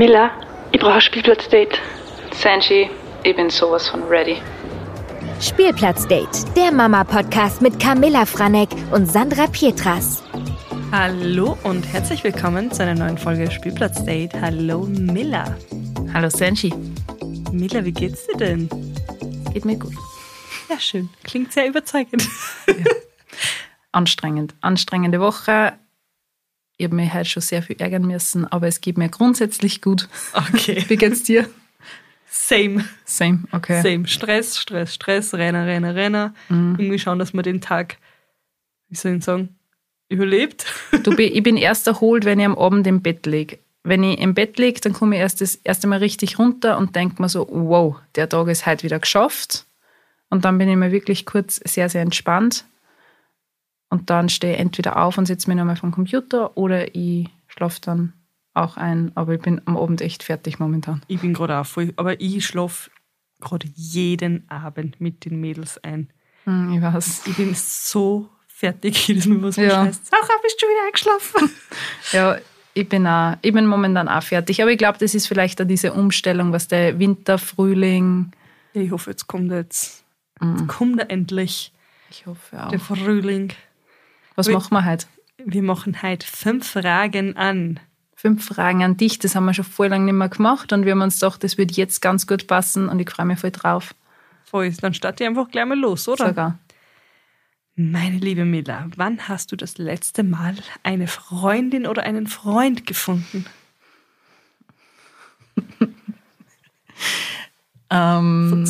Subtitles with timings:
[0.00, 0.30] Miller,
[0.72, 1.78] ich brauche ein Spielplatzdate.
[2.32, 2.88] Sanji,
[3.22, 4.38] ich bin sowas von ready.
[5.42, 10.22] Spielplatzdate, der Mama-Podcast mit Camilla Franek und Sandra Pietras.
[10.90, 14.40] Hallo und herzlich willkommen zu einer neuen Folge Spielplatzdate.
[14.40, 15.58] Hallo Miller.
[16.14, 16.72] Hallo Sanji.
[17.52, 18.70] Miller, wie geht's dir denn?
[19.52, 19.92] Geht mir gut.
[20.70, 21.10] Ja, schön.
[21.24, 22.26] Klingt sehr überzeugend.
[22.66, 22.86] Ja.
[23.92, 24.54] Anstrengend.
[24.62, 25.74] Anstrengende Woche.
[26.80, 30.08] Ich habe mich heute schon sehr viel ärgern müssen, aber es geht mir grundsätzlich gut.
[30.32, 30.82] Okay.
[30.88, 31.46] Wie geht's dir?
[32.30, 32.86] Same.
[33.04, 33.82] Same, okay.
[33.82, 34.08] Same.
[34.08, 36.34] Stress, Stress, Stress, Renner, Renner, Renner.
[36.48, 36.76] Mhm.
[36.78, 37.98] Irgendwie schauen, dass man den Tag,
[38.88, 39.58] wie soll ich sagen,
[40.08, 40.64] überlebt.
[41.02, 43.58] Du, ich bin erst erholt, wenn ich am Abend im Bett liege.
[43.82, 46.96] Wenn ich im Bett liege, dann komme ich erst das erste Mal richtig runter und
[46.96, 49.66] denke mir so, wow, der Tag ist heute wieder geschafft.
[50.30, 52.64] Und dann bin ich mir wirklich kurz sehr, sehr entspannt.
[53.90, 57.80] Und dann stehe ich entweder auf und setze mich nochmal vom Computer oder ich schlafe
[57.82, 58.12] dann
[58.54, 59.12] auch ein.
[59.16, 61.02] Aber ich bin am Abend echt fertig momentan.
[61.08, 62.90] Ich bin gerade auch voll, aber ich schlafe
[63.40, 66.08] gerade jeden Abend mit den Mädels ein.
[66.44, 67.22] Hm, ich weiß.
[67.26, 69.84] Ich bin so fertig, jedes Mal, was Ja.
[69.84, 70.06] heißt.
[70.06, 71.50] Sarah, bist du wieder eingeschlafen?
[72.12, 72.36] Ja,
[72.74, 74.62] ich bin, auch, ich bin momentan auch fertig.
[74.62, 78.30] Aber ich glaube, das ist vielleicht auch diese Umstellung, was der Winter, Frühling.
[78.72, 80.04] Ich hoffe, jetzt kommt jetzt,
[80.40, 80.56] Mhm.
[80.58, 81.72] jetzt kommt er endlich,
[82.10, 82.68] Ich hoffe auch.
[82.70, 83.52] der Frühling.
[84.36, 84.54] Was Ui.
[84.54, 85.06] machen wir heute?
[85.44, 87.80] Wir machen heute fünf Fragen an.
[88.14, 90.92] Fünf Fragen an dich, das haben wir schon voll lange nicht mehr gemacht und wir
[90.92, 93.94] haben uns gedacht, das wird jetzt ganz gut passen und ich freue mich voll drauf.
[94.44, 96.28] Voll, dann starte ich einfach gleich mal los, oder?
[96.28, 96.58] Sogar.
[97.76, 103.46] Meine liebe Mila, wann hast du das letzte Mal eine Freundin oder einen Freund gefunden?
[107.90, 108.64] Ähm.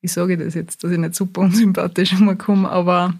[0.00, 3.14] Wie sage ich das jetzt, dass ich nicht super unsympathisch komme, aber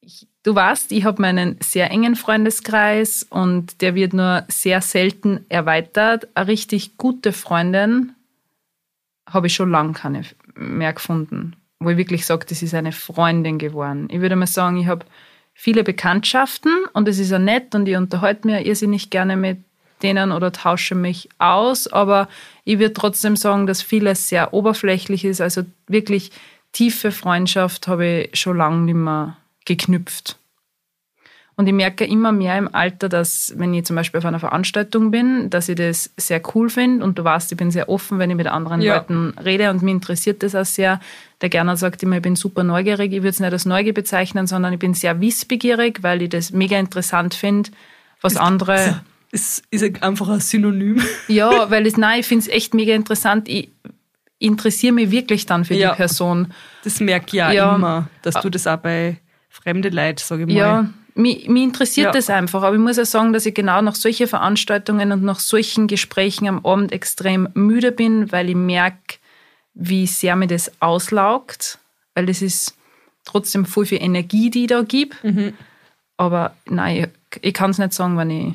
[0.00, 5.44] ich, du weißt, ich habe meinen sehr engen Freundeskreis und der wird nur sehr selten
[5.48, 6.28] erweitert.
[6.34, 8.12] Eine richtig gute Freundin
[9.28, 10.22] habe ich schon lange keine
[10.54, 14.08] mehr gefunden, wo ich wirklich sage, das ist eine Freundin geworden.
[14.10, 15.06] Ich würde mal sagen, ich habe
[15.54, 19.58] viele Bekanntschaften und es ist ja nett und ich unterhalte mich irrsinnig gerne mit
[20.02, 22.28] denen oder tausche mich aus, aber
[22.64, 25.40] ich würde trotzdem sagen, dass vieles sehr oberflächlich ist.
[25.40, 26.30] Also wirklich
[26.72, 30.38] tiefe Freundschaft habe ich schon lange nicht mehr geknüpft.
[31.54, 35.10] Und ich merke immer mehr im Alter, dass, wenn ich zum Beispiel auf einer Veranstaltung
[35.10, 37.04] bin, dass ich das sehr cool finde.
[37.04, 38.96] Und du weißt, ich bin sehr offen, wenn ich mit anderen Ja.
[38.96, 40.98] Leuten rede und mich interessiert das auch sehr.
[41.42, 43.12] Der Gerner sagt immer, ich bin super neugierig.
[43.12, 46.52] Ich würde es nicht als Neugier bezeichnen, sondern ich bin sehr wissbegierig, weil ich das
[46.52, 47.70] mega interessant finde,
[48.22, 49.02] was andere.
[49.34, 51.02] Es ist einfach ein Synonym.
[51.28, 53.48] Ja, weil es, nein, ich finde es echt mega interessant.
[53.48, 53.70] Ich
[54.38, 55.90] interessiere mich wirklich dann für Ja.
[55.92, 56.52] die Person.
[56.84, 57.74] Das merke ich ja, Ja.
[57.76, 60.54] immer, dass du das auch bei fremde Leuten, sage ich mal.
[60.56, 62.12] Ja, mich, mich interessiert Ja.
[62.12, 62.62] das einfach.
[62.62, 66.46] Aber ich muss ja sagen, dass ich genau nach solchen Veranstaltungen und nach solchen Gesprächen
[66.48, 69.16] am Abend extrem müde bin, weil ich merke,
[69.74, 71.78] wie sehr mir das auslaugt.
[72.14, 72.76] Weil das ist
[73.24, 75.14] trotzdem voll viel Energie, die ich da gebe.
[75.22, 75.54] Mhm.
[76.18, 78.54] Aber nein, ich, ich kann es nicht sagen, wenn ich.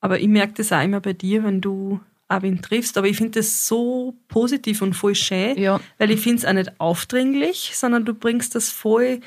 [0.00, 2.98] Aber ich merke das auch immer bei dir, wenn du auch wen triffst.
[2.98, 5.80] Aber ich finde das so positiv und voll schön, Ja.
[5.98, 9.20] weil ich finde es auch nicht aufdringlich, sondern du bringst das voll.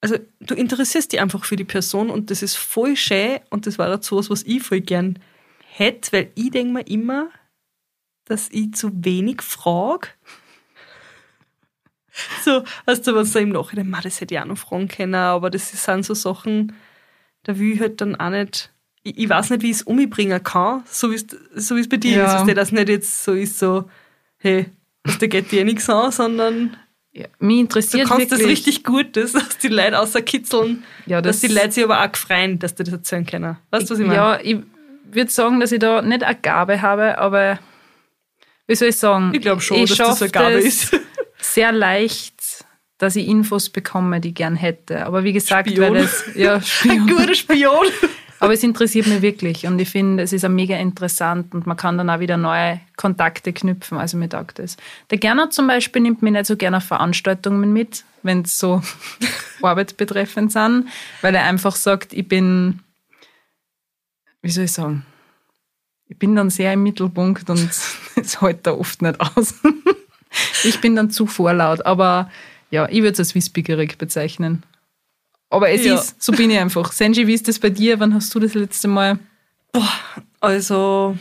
[0.00, 3.78] Also du interessierst dich einfach für die Person und das ist voll schön und das
[3.78, 5.18] war jetzt sowas, was ich voll gern
[5.70, 7.28] hätte, weil ich denke mir immer,
[8.24, 10.08] dass ich zu wenig frage.
[12.44, 15.14] So, weißt du, was so im Nachhinein, "Ma, das hätte ich auch noch fragen können,
[15.14, 16.72] aber das sind so Sachen,
[17.44, 18.72] da will ich halt dann auch nicht,
[19.02, 21.96] ich, ich weiß nicht, wie ich es umbringen kann, so wie es so wie's bei
[21.96, 22.36] dir Ja.
[22.40, 23.88] ist, dass das nicht jetzt so ist, so,
[24.38, 24.66] hey,
[25.04, 26.76] das der geht dir nichts an, sondern
[27.12, 28.58] Ja, mich du interessiert kannst das wirklich.
[28.58, 32.02] richtig gut, das, dass die Leute außer kitzeln, Ja, dass das- die Leute sich aber
[32.04, 33.56] auch freuen, dass die das erzählen können.
[33.70, 34.16] Weißt du, was ich meine?
[34.18, 34.58] Ja, ich
[35.10, 37.58] würde sagen, dass ich da nicht eine Gabe habe, aber
[38.66, 39.32] wie soll ich sagen?
[39.34, 41.00] Ich glaube schon, dass das eine Gabe das ist.
[41.40, 42.34] Sehr leicht,
[42.98, 45.06] dass ich Infos bekomme, die ich gern hätte.
[45.06, 45.94] Aber wie gesagt, Spion.
[45.94, 47.06] weil es, ja, Ein Spion.
[47.06, 47.86] guter Spion.
[48.40, 51.76] Aber es interessiert mich wirklich und ich finde, es ist auch mega interessant und man
[51.76, 53.98] kann dann auch wieder neue Kontakte knüpfen.
[53.98, 54.76] Also mir taugt das.
[55.10, 58.82] Der Gernot zum Beispiel nimmt mich nicht so gerne auf Veranstaltungen mit, wenn es so
[59.62, 60.88] Arbeit betreffend sind,
[61.20, 62.80] weil er einfach sagt, ich bin,
[64.42, 65.04] wie soll ich sagen,
[66.06, 67.68] ich bin dann sehr im Mittelpunkt und
[68.16, 69.54] es hält da oft nicht aus.
[70.64, 72.30] ich bin dann zu vorlaut, aber
[72.70, 74.62] ja, ich würde es als wissbegierig bezeichnen.
[75.50, 75.94] Aber es Ja.
[75.94, 76.92] ist, so bin ich einfach.
[76.92, 78.00] Senji, wie ist das bei dir?
[78.00, 79.18] Wann hast du das letzte Mal?
[80.40, 81.16] Also,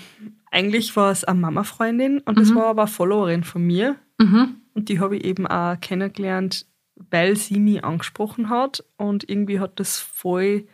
[0.51, 3.95] eigentlich war es eine Mama-Freundin und das war aber eine Followerin von mir.
[4.17, 4.55] Mhm.
[4.73, 6.65] Und die habe ich eben auch kennengelernt,
[7.09, 8.83] weil sie mich angesprochen hat.
[8.97, 10.67] Und irgendwie hat das voll,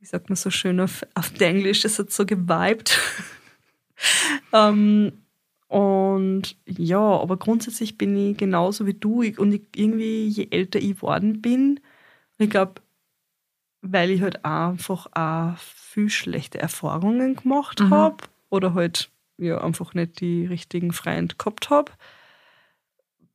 [0.00, 2.98] wie sagt man so schön auf, auf Englisch, es hat so geweibt.
[4.52, 5.12] ähm,
[5.68, 9.22] und ja, aber grundsätzlich bin ich genauso wie du.
[9.38, 11.80] Und ich, irgendwie, je älter ich geworden bin,
[12.38, 12.80] ich glaube,
[13.82, 17.90] weil ich halt einfach auch viel schlechte Erfahrungen gemacht Mhm.
[17.90, 18.16] habe
[18.50, 21.92] oder halt ja einfach nicht die richtigen Freunde gehabt habe,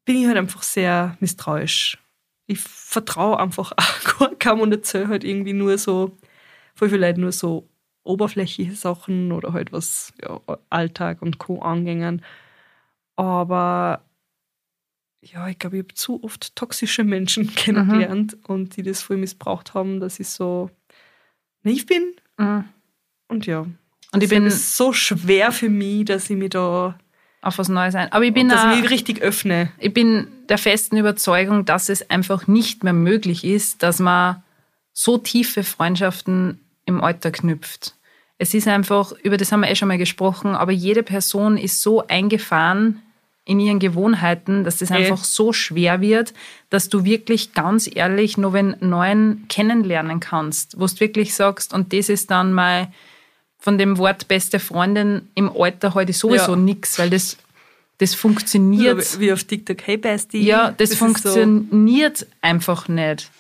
[0.06, 1.98] bin ich halt einfach sehr misstrauisch.
[2.48, 6.18] Ich vertraue einfach auch gar kaum und erzähle halt irgendwie nur so,
[6.76, 7.68] voll viele Leute nur so
[8.04, 11.60] oberflächliche Sachen oder halt was ja, Alltag und Co.
[11.62, 12.24] angängen.
[13.16, 14.02] Aber
[15.22, 19.74] ja, ich glaube, ich habe zu oft toxische Menschen kennengelernt und die das voll missbraucht
[19.74, 20.70] haben, dass ich so
[21.64, 22.14] naiv bin.
[22.38, 22.66] Mhm.
[23.28, 23.66] Und ja.
[24.12, 26.98] Und ich bin ist so schwer für mich, dass ich mich da,
[27.42, 28.12] auf was Neues ein.
[28.12, 29.72] Aber ich bin, dass ich mich richtig öffne.
[29.78, 34.44] ich bin der festen Überzeugung, dass es einfach nicht mehr möglich ist, dass man
[34.94, 37.96] so tiefe Freundschaften im Alter knüpft.
[38.40, 41.82] Es ist einfach, über das haben wir eh schon mal gesprochen, aber jede Person ist
[41.82, 43.02] so eingefahren
[43.50, 46.34] in ihren Gewohnheiten, dass das einfach so schwer wird,
[46.70, 51.92] dass du wirklich ganz ehrlich nur wenn neuen kennenlernen kannst, wo du wirklich sagst, und
[51.92, 52.92] das ist dann mal
[53.58, 56.58] von dem Wort beste Freundin im Alter heute sowieso Ja.
[56.58, 57.38] nix, weil das,
[57.98, 59.20] das funktioniert.
[59.20, 60.44] wie auf TikTok, hey Bestie.
[60.44, 63.32] Ja, das, ist funktioniert einfach nicht.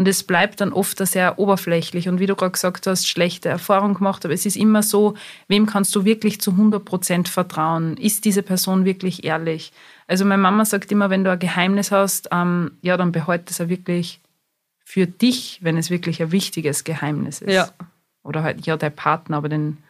[0.00, 2.08] Und es bleibt dann oft sehr oberflächlich.
[2.08, 4.24] Und wie du gerade gesagt hast, schlechte Erfahrung gemacht.
[4.24, 5.12] Aber es ist immer so,
[5.46, 7.98] wem kannst du wirklich zu 100% vertrauen?
[7.98, 9.74] Ist diese Person wirklich ehrlich?
[10.06, 13.60] Also meine Mama sagt immer, wenn du ein Geheimnis hast, ähm, ja, dann behalte es
[13.60, 14.20] auch wirklich
[14.82, 17.52] für dich, wenn es wirklich ein wichtiges Geheimnis ist.
[17.52, 17.68] Ja.
[18.22, 19.82] Oder halt, ja, dein Partner, aber den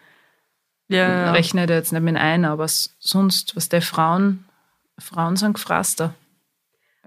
[0.88, 1.30] ja, ja.
[1.30, 2.44] rechne ich jetzt nicht mit ein.
[2.44, 4.44] Aber sonst, was der Frauen,
[4.98, 6.14] Frauen sind gefrasster.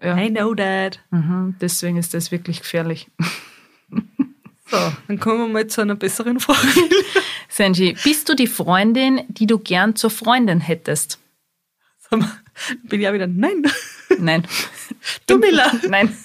[0.04, 0.18] Ja.
[0.18, 1.00] I know that.
[1.12, 3.10] Mhm, deswegen ist das wirklich gefährlich.
[4.66, 4.78] So,
[5.08, 6.68] dann kommen wir mal zu einer besseren Frage.
[7.50, 11.20] Senji, bist du die Freundin, die du gern zur Freundin hättest?
[12.00, 12.32] Sag mal,
[12.84, 13.64] Bin ich auch wieder, nein.
[14.18, 14.48] Nein.
[15.28, 15.72] Du Miller.
[15.90, 16.16] Nein,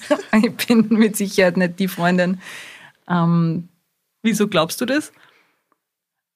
[0.41, 2.39] ich bin mit Sicherheit nicht die Freundin.
[3.07, 3.67] Ähm,
[4.23, 5.11] Wieso glaubst du das?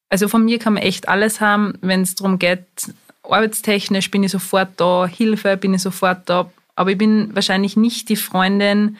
[0.09, 2.65] also von mir kann man echt alles haben, wenn es darum geht,
[3.23, 8.09] arbeitstechnisch bin ich sofort da, Hilfe bin ich sofort da, aber ich bin wahrscheinlich nicht
[8.09, 8.97] die Freundin,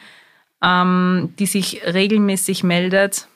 [0.62, 3.28] ähm, die sich regelmäßig meldet,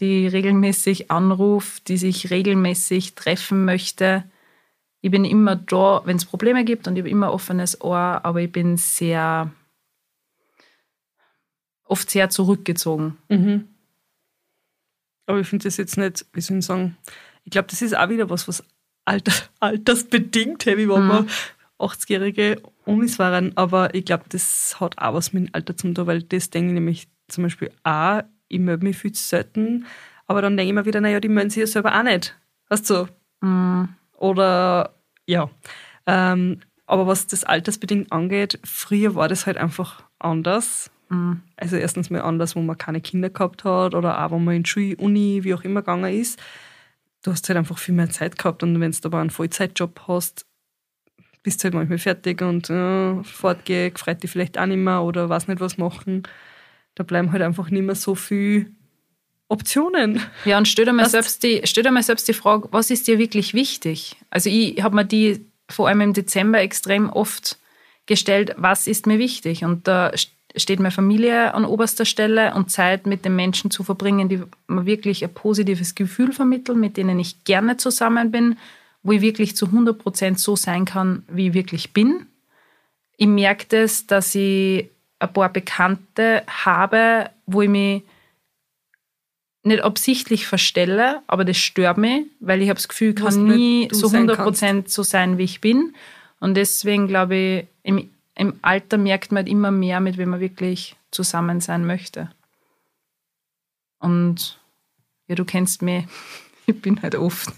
[0.00, 4.24] die regelmäßig anruft, die sich regelmäßig treffen möchte.
[5.00, 8.40] Ich bin immer da, wenn es Probleme gibt und ich habe immer offenes Ohr, aber
[8.40, 9.50] ich bin sehr,
[11.84, 13.18] oft sehr zurückgezogen.
[13.28, 13.68] Mhm.
[15.26, 16.96] Aber ich finde das jetzt nicht, wie soll ich sagen,
[17.44, 18.64] ich glaube, das ist auch wieder was, was
[19.04, 21.26] alter, altersbedingt, hey, wie wenn wir
[21.78, 26.06] 80-jährige Omis waren, aber ich glaube, das hat auch was mit dem Alter zu tun,
[26.06, 29.86] weil das denke ich nämlich zum Beispiel auch, ich melde mich viel zu selten,
[30.26, 32.36] aber dann denke ich mir wieder, naja, die melden sich ja selber auch nicht.
[32.68, 33.06] Weißt du?
[34.16, 34.94] Oder,
[35.26, 35.50] ja.
[36.06, 40.90] Ähm, aber was das altersbedingt angeht, früher war das halt einfach anders.
[41.56, 44.64] Also erstens mal anders, wo man keine Kinder gehabt hat oder auch, wo man in
[44.64, 46.40] Schule, Uni, wie auch immer gegangen ist.
[47.22, 50.46] Du hast halt einfach viel mehr Zeit gehabt und wenn du aber einen Vollzeitjob hast,
[51.42, 55.28] bist du halt manchmal fertig und äh, fortgeh, freut dich vielleicht auch nicht mehr oder
[55.28, 56.22] weiß nicht was machen.
[56.94, 58.66] Da bleiben halt einfach nicht mehr so viele
[59.48, 60.20] Optionen.
[60.44, 63.06] Ja, und stell dir, mal selbst die, stell dir mal selbst die Frage, was ist
[63.06, 64.16] dir wirklich wichtig?
[64.30, 67.58] Also ich habe mir die vor allem im Dezember extrem oft
[68.06, 69.64] gestellt, was ist mir wichtig?
[69.64, 73.84] Und da st- steht mir Familie an oberster Stelle und Zeit mit den Menschen zu
[73.84, 78.58] verbringen, die mir wirklich ein positives Gefühl vermitteln, mit denen ich gerne zusammen bin,
[79.02, 82.26] wo ich wirklich zu 100 Prozent so sein kann, wie ich wirklich bin.
[83.16, 88.02] Ich merke das, dass ich ein paar Bekannte habe, wo ich mich
[89.64, 93.88] nicht absichtlich verstelle, aber das stört mich, weil ich habe das Gefühl, ich kann nie
[93.92, 95.94] so sein 100% so sein, wie ich bin.
[96.40, 100.40] Und deswegen glaube ich, im, im Alter merkt man halt immer mehr, mit wem man
[100.40, 102.32] wirklich zusammen sein möchte.
[104.00, 104.58] Und
[105.28, 106.06] ja, du kennst mich,
[106.66, 107.52] ich bin halt oft.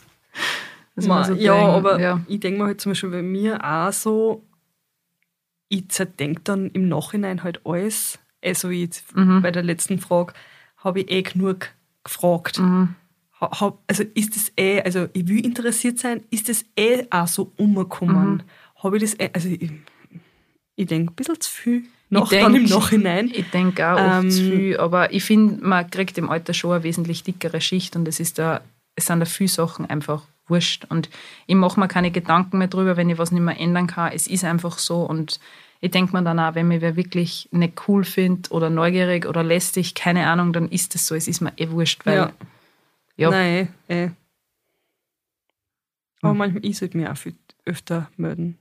[0.97, 2.21] Man Ma, so ja, denkt, aber ja.
[2.29, 4.45] ich denke mir halt zum Beispiel bei mir auch so,
[5.69, 8.19] ich zerdenke dann im Nachhinein halt alles.
[8.45, 9.43] Also wie jetzt Mhm.
[9.43, 10.35] bei der letzten Frage
[10.77, 11.69] habe ich eh genug
[12.05, 12.59] gefragt.
[12.61, 12.95] Mhm.
[13.41, 17.27] Ha- hab, also ist es eh, also ich will interessiert sein, ist es eh auch
[17.27, 18.35] so umgekommen?
[18.35, 18.41] Mhm.
[18.83, 19.73] Habe ich das eh, also ich,
[20.77, 23.31] ich denke ein bisschen zu viel Ich nach, dann im denk- Nachhinein.
[23.35, 26.73] Ich denke auch oft Ähm, zu viel, aber ich finde, man kriegt im Alter schon
[26.73, 28.61] eine wesentlich dickere Schicht und es ist da,
[28.97, 30.85] es sind da viele Sachen einfach wurscht.
[30.91, 31.09] Und
[31.47, 34.13] ich mache mir keine Gedanken mehr drüber, wenn ich was nicht mehr ändern kann.
[34.13, 35.41] Es ist einfach so und
[35.81, 39.43] ich denke mir dann auch, wenn mich wer wirklich nicht cool findet oder neugierig oder
[39.43, 41.15] lästig, keine Ahnung, dann ist es so.
[41.15, 42.33] Es ist mir eh wurscht, weil Ja.
[43.17, 44.09] ja, Nein, eh.
[46.23, 46.39] Aber Hm.
[46.39, 47.35] manchmal ich sollte mich auch viel
[47.67, 48.59] öfter melden.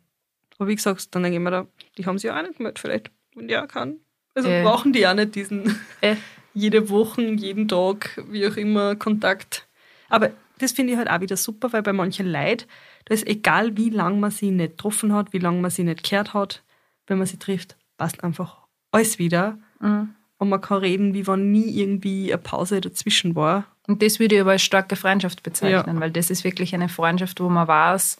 [0.57, 3.11] Aber wie gesagt, dann denke ich mir da, die haben sich auch nicht gemeldet vielleicht.
[3.35, 3.97] Und ja, kann.
[4.35, 4.63] Also Äh.
[4.63, 6.15] brauchen die auch nicht diesen äh,
[6.53, 9.67] jede Woche, jeden Tag, wie auch immer, Kontakt.
[10.13, 10.29] Aber
[10.59, 12.65] das finde ich halt auch wieder super, weil bei manchen Leuten,
[13.05, 16.07] da ist egal, wie lange man sie nicht getroffen hat, wie lange man sie nicht
[16.07, 16.61] gehört hat,
[17.07, 18.59] wenn man sie trifft, passt einfach
[18.91, 19.57] alles wieder.
[19.79, 20.13] mhm.
[20.37, 23.63] Und man kann reden, wie wenn nie irgendwie eine Pause dazwischen war.
[23.87, 27.39] Und das würde ich aber als starke Freundschaft bezeichnen, weil das ist wirklich eine Freundschaft,
[27.39, 28.17] wo man weiß,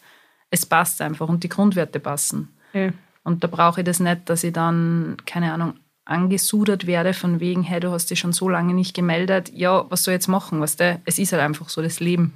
[0.50, 2.56] es passt einfach und die Grundwerte passen.
[2.72, 2.92] Ja.
[3.24, 5.74] Und da brauche ich das nicht, dass ich dann, keine Ahnung,
[6.04, 9.50] angesudert werde von wegen, hey, du hast dich schon so lange nicht gemeldet.
[9.54, 10.60] Ja, was soll ich jetzt machen?
[10.60, 11.00] Weißt du?
[11.04, 12.34] Es ist halt einfach so, das Leben.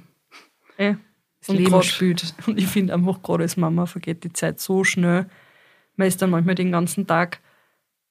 [0.77, 0.97] Ja.
[1.39, 2.33] Das Und Leben grad- spült.
[2.47, 5.29] Und ich finde einfach, gerade als Mama vergeht die Zeit so schnell.
[5.95, 7.39] Man ist dann manchmal den ganzen Tag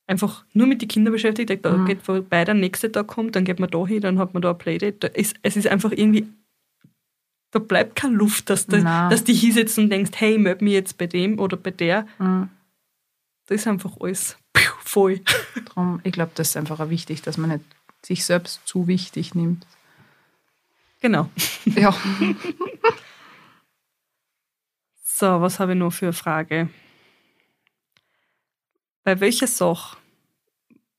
[0.06, 1.64] einfach nur mit den Kindern beschäftigt.
[1.64, 1.86] Da Mhm.
[1.86, 4.50] geht vorbei, der nächste Tag kommt, dann geht man da hin, dann hat man da
[4.52, 4.96] ein Playdate.
[5.00, 6.26] Da ist, es ist einfach irgendwie,
[7.50, 9.10] da bleibt keine Luft, dass, du, Nein.
[9.10, 12.06] dass du hinsetzt und denkst, hey, ich melde mich jetzt bei dem oder bei der.
[12.18, 12.48] Mhm.
[13.46, 14.36] Da ist einfach alles
[14.88, 15.20] voll.
[15.66, 17.64] Drum, ich glaube, das ist einfach auch wichtig, dass man nicht
[18.04, 19.66] sich selbst zu wichtig nimmt.
[21.00, 21.28] Genau.
[21.64, 21.94] Ja.
[25.20, 26.68] So, was habe ich noch für eine Frage?
[29.02, 29.96] Bei welcher Sache,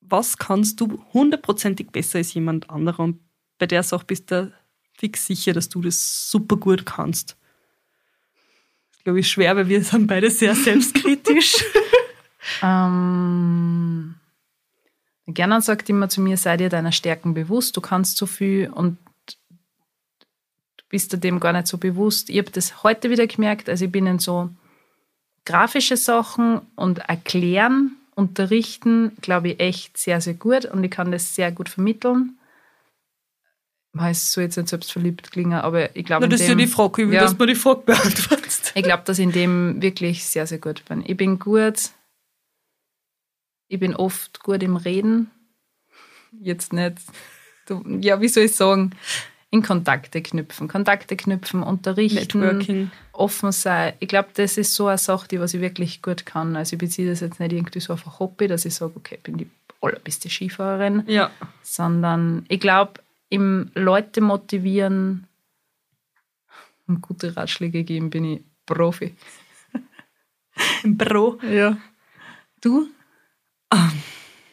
[0.02, 3.22] was kannst du hundertprozentig besser als jemand anderer und
[3.60, 4.52] bei der Sache bist du
[4.98, 7.38] fix sicher, dass du das super gut kannst?
[8.90, 11.56] Das ist, glaube ich, schwer, weil wir sind beide sehr selbstkritisch.
[12.62, 14.16] Ähm,
[15.28, 18.98] Gerner sagt immer zu mir, sei dir deiner Stärken bewusst, du kannst so viel und
[19.28, 22.30] du bist dir dem gar nicht so bewusst.
[22.30, 24.50] Ich habe das heute wieder gemerkt, also ich bin in so
[25.46, 31.36] grafische Sachen und erklären, unterrichten, glaube ich, echt sehr, sehr gut und ich kann das
[31.36, 32.36] sehr gut vermitteln.
[34.02, 37.10] Es soll jetzt nicht selbstverliebt klingen, aber ich glaube, das ist ja dem- die Frage,
[37.10, 37.22] wie Ja.
[37.22, 38.72] dass man die Frage beantwortet.
[38.76, 41.04] ich glaube, dass ich in dem wirklich sehr, sehr gut bin.
[41.06, 41.90] Ich bin gut.
[43.70, 45.32] Ich bin oft gut im Reden.
[46.42, 46.98] Jetzt nicht.
[48.02, 48.92] Ja, wie soll ich sagen?
[49.52, 50.68] In Kontakte knüpfen.
[50.68, 52.92] Kontakte knüpfen, unterrichten, Networking.
[53.14, 53.94] offen sein.
[54.00, 56.56] Ich glaube, das ist so eine Sache, die was ich wirklich gut kann.
[56.56, 59.16] Also ich beziehe das jetzt nicht irgendwie so auf ein Hobby, dass ich sage, okay,
[59.16, 59.50] ich bin die
[59.82, 61.32] allerbeste Skifahrerin, Ja.
[61.64, 62.94] sondern ich glaube,
[63.30, 65.26] im Leute motivieren
[66.88, 69.16] und gute Ratschläge geben, bin ich Profi.
[70.84, 71.40] Büro.
[71.44, 71.78] Ja.
[72.62, 72.88] Du?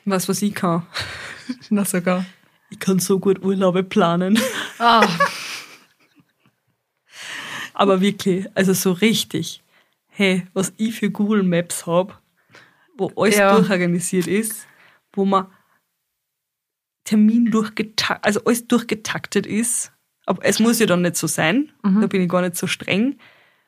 [0.04, 0.86] Was, was ich kann.
[1.70, 2.24] Na sogar.
[2.70, 4.38] Ich kann so gut Urlaube planen.
[4.78, 5.06] Ah,
[7.74, 9.62] Aber wirklich, also so richtig.
[10.08, 12.14] Hey, was ich für Google Maps habe,
[12.96, 13.54] wo alles Ja.
[13.54, 14.66] durchorganisiert ist,
[15.12, 15.46] wo man
[17.04, 19.92] Termin durchgetaktet, also alles durchgetaktet ist.
[20.24, 23.18] Aber es muss ja dann nicht so sein, da bin ich gar nicht so streng.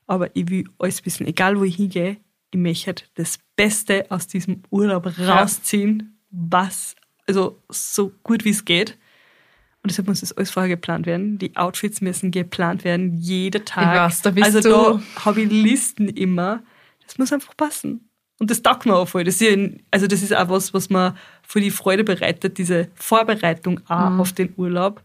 [0.07, 2.17] Aber ich will alles wissen, egal wo ich hingehe,
[2.50, 6.95] ich möchte das Beste aus diesem Urlaub rausziehen, was,
[7.27, 8.97] also so gut wie es geht.
[9.83, 11.38] Und deshalb muss das alles vorher geplant werden.
[11.38, 13.95] Die Outfits müssen geplant werden, jeder Tag.
[13.95, 16.62] Ich weiß, da bist also du- da habe ich Listen immer.
[17.05, 18.09] Das muss einfach passen.
[18.38, 19.25] Und das taugt mir auch voll.
[19.25, 19.59] Das ist
[19.91, 24.21] also das ist auch was, was mir für die Freude bereitet, diese Vorbereitung auch Mhm.
[24.21, 25.03] auf den Urlaub.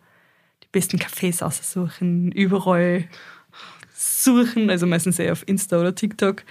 [0.63, 3.07] Die besten Cafés aussuchen, überall
[3.95, 6.43] suchen, also meistens eher auf Insta oder TikTok.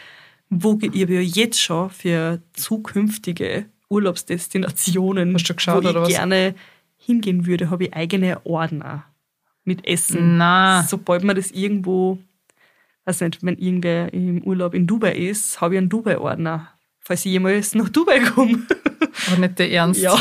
[0.55, 6.55] Wo ich habe ja jetzt schon für zukünftige Urlaubsdestinationen, geschaut, wo ich gerne
[6.99, 9.05] hingehen würde, habe ich eigene Ordner
[9.65, 10.37] mit Essen.
[10.37, 10.85] Na.
[10.87, 12.19] Sobald man das irgendwo,
[13.07, 16.69] weiß nicht, wenn irgendwer im Urlaub in Dubai ist, habe ich einen Dubai-Ordner,
[17.01, 18.67] falls ich jemals nach Dubai komme.
[19.29, 20.03] aber nicht der Ernst.
[20.03, 20.19] Ja.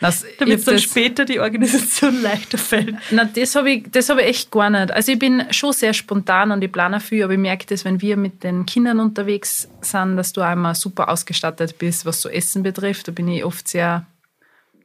[0.00, 2.96] Das, Damit es dann das, später die Organisation leichter fällt.
[3.10, 4.90] na, das habe ich, das hab ich echt gar nicht.
[4.90, 8.00] Also ich bin schon sehr spontan und ich plane viel, aber ich merke das, wenn
[8.00, 12.62] wir mit den Kindern unterwegs sind, dass du einmal super ausgestattet bist, was so Essen
[12.62, 13.08] betrifft.
[13.08, 14.06] Da bin ich oft sehr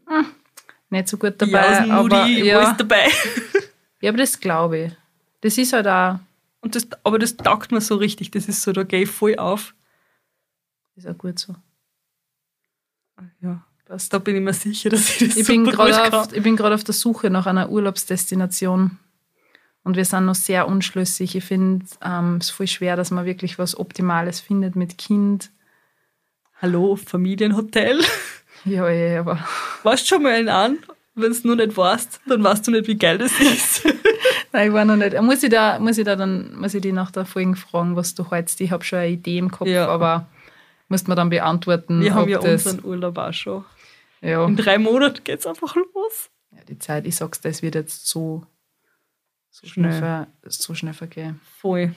[0.08, 0.26] hm,
[0.90, 1.78] nicht so gut dabei.
[1.78, 3.08] Jausen, aber, ja, alles dabei.
[4.02, 4.92] ja, aber das glaube ich.
[5.40, 6.20] Das ist halt auch,
[6.60, 8.32] Und das, aber das taugt mir so richtig.
[8.32, 9.74] Das ist so, da gehe ich voll auf.
[10.98, 11.56] ist auch gut so.
[13.40, 16.34] Ja, das, da bin ich mir sicher, dass ich das Ich bin, gerade gut auf,
[16.34, 18.98] ich bin gerade auf der Suche nach einer Urlaubsdestination.
[19.84, 21.36] Und wir sind noch sehr unschlüssig.
[21.36, 25.52] Ich finde ähm, es voll schwer, dass man wirklich was Optimales findet mit Kind.
[26.62, 28.02] Hallo, Familienhotel.
[28.64, 29.46] Ja, ja, aber
[29.84, 30.80] Warst schon mal in an?
[31.14, 33.86] Wenn du nur nicht warst, dann weißt du nicht, wie geil das ist.
[34.52, 35.22] nein, ich war noch nicht.
[35.22, 38.16] Muss ich da, muss ich da dann, muss ich die nach der Folge fragen, was
[38.16, 38.60] du hältst?
[38.62, 39.88] Ich habe schon eine Idee im Kopf, Ja.
[39.88, 40.28] aber
[40.88, 42.66] Musst man dann beantworten, Wir haben ja das.
[42.66, 43.66] unseren Urlaub auch schon.
[44.22, 46.30] ja, In drei Monaten geht's einfach los.
[46.52, 48.46] ja, die Zeit, ich sag's, das wird jetzt so,
[49.50, 49.92] so, Schnell.
[49.92, 51.42] schnell, ver, so schnell vergehen.
[51.60, 51.96] Voll.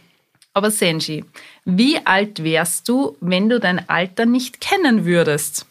[0.54, 1.25] Aber Senji,
[1.64, 5.66] wie alt wärst du, wenn du dein Alter nicht kennen würdest?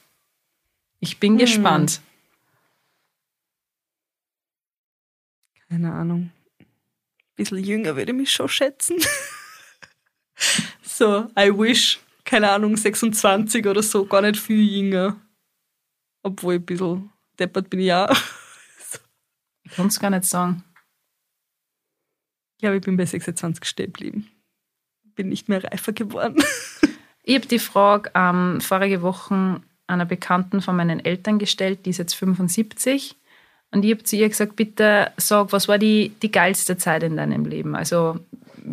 [0.99, 1.37] Ich bin Hm.
[1.39, 2.01] gespannt.
[5.69, 6.31] Keine Ahnung.
[6.59, 6.65] Ein
[7.35, 8.97] bisschen jünger würde ich mich schon schätzen.
[10.81, 11.99] so, I wish.
[12.27, 15.15] Keine Ahnung, 26 oder so, gar nicht viel jünger.
[16.23, 18.13] Obwohl ein bisschen deppert bin ich auch.
[19.63, 20.61] Ich kann es gar nicht sagen.
[22.55, 24.27] Ich glaube, ich bin bei 26 stehen geblieben.
[25.15, 26.43] Bin nicht mehr reifer geworden.
[27.23, 31.97] Ich habe die Frage ähm, vorige Woche einer Bekannten von meinen Eltern gestellt, die ist
[31.97, 33.15] jetzt 75.
[33.71, 37.15] Und ich habe zu ihr gesagt, bitte sag, was war die, die geilste Zeit in
[37.17, 37.75] deinem Leben?
[37.75, 38.19] Also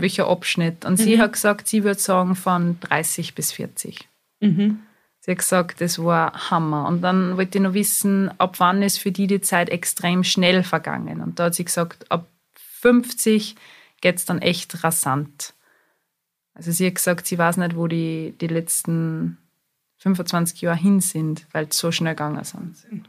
[0.00, 0.84] welcher Abschnitt?
[0.84, 4.08] Und sie hat gesagt, sie würde sagen von 30 bis 40.
[4.40, 4.80] Mhm.
[5.20, 6.86] Sie hat gesagt, das war Hammer.
[6.86, 10.62] Und dann wollte ich noch wissen, ab wann ist für die die Zeit extrem schnell
[10.62, 11.22] vergangen.
[11.22, 13.56] Und da hat sie gesagt, ab 50
[14.02, 15.54] geht es dann echt rasant.
[16.52, 19.38] Also sie hat gesagt, sie weiß nicht, wo die, die letzten
[19.96, 23.08] 25 Jahre hin sind, weil sie so schnell gegangen sind.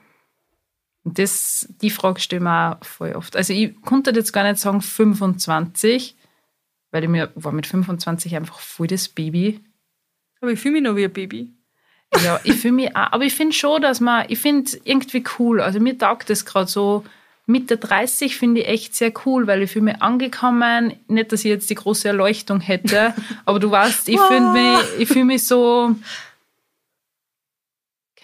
[1.04, 3.36] Und das, die Frage stelle ich mir auch voll oft.
[3.36, 6.16] Also ich konnte jetzt gar nicht sagen 25,
[6.96, 9.60] weil ich mir war mit 25 einfach voll das Baby.
[10.40, 11.52] Aber ich fühle mich noch wie ein Baby.
[12.24, 15.60] Ja, ich fühle mich auch, aber ich finde schon, dass man, ich finde irgendwie cool.
[15.60, 17.04] Also mir taugt das gerade so.
[17.48, 20.94] Mitte 30 finde ich echt sehr cool, weil ich fühle mich angekommen.
[21.10, 23.14] Nicht, dass ich jetzt die große Erleuchtung hätte,
[23.46, 25.94] aber du weißt, ich fühle mich, ich fühle mich so,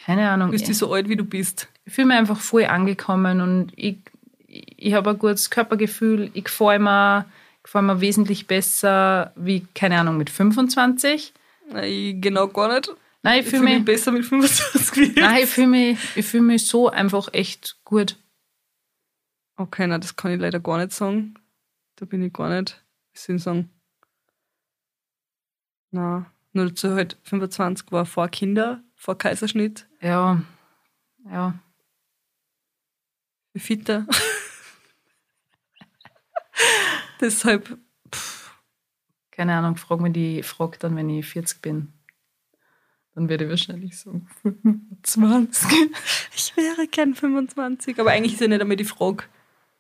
[0.05, 1.67] keine Ahnung, Du bist ich, so alt, wie du bist.
[1.83, 3.97] ich fühle mich einfach voll angekommen und ich,
[4.47, 6.31] ich habe ein gutes Körpergefühl.
[6.33, 7.25] Ich gefalle mir,
[7.61, 11.33] ich gefalle mir wesentlich besser wie, keine Ahnung, mit 25.
[11.69, 12.93] Nein, ich genau gar nicht.
[13.24, 15.17] Nein, ich Ich fühle fühle mich besser mit 25 wie jetzt.
[15.17, 18.17] Nein, ich fühle mich, ich fühl mich so einfach echt gut.
[19.57, 21.35] Okay, nein, das kann ich leider gar nicht sagen.
[21.97, 23.69] Da bin ich gar nicht, wie soll ich sagen?
[25.91, 30.41] Na, nur dazu halt 25 war vor Kinder, vor Kaiserschnitt, Ja,
[31.29, 31.59] ja.
[33.53, 34.07] wie fitter.
[37.22, 37.77] Deshalb,
[39.31, 41.94] Keine Ahnung, frag mich die Frage dann, wenn ich 40 bin.
[43.14, 45.70] Dann werde ich wahrscheinlich sagen 25.
[46.36, 48.00] ich wäre gern 25.
[48.00, 49.25] Aber eigentlich ist ja nicht einmal die Frage,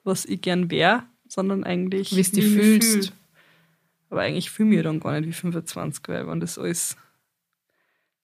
[0.03, 3.07] was ich gern wäre, sondern eigentlich, wie ich mich fühlst.
[3.07, 3.15] fühl.
[4.09, 6.97] Aber eigentlich fühle ich mich dann gar nicht wie 25, weil wenn das alles.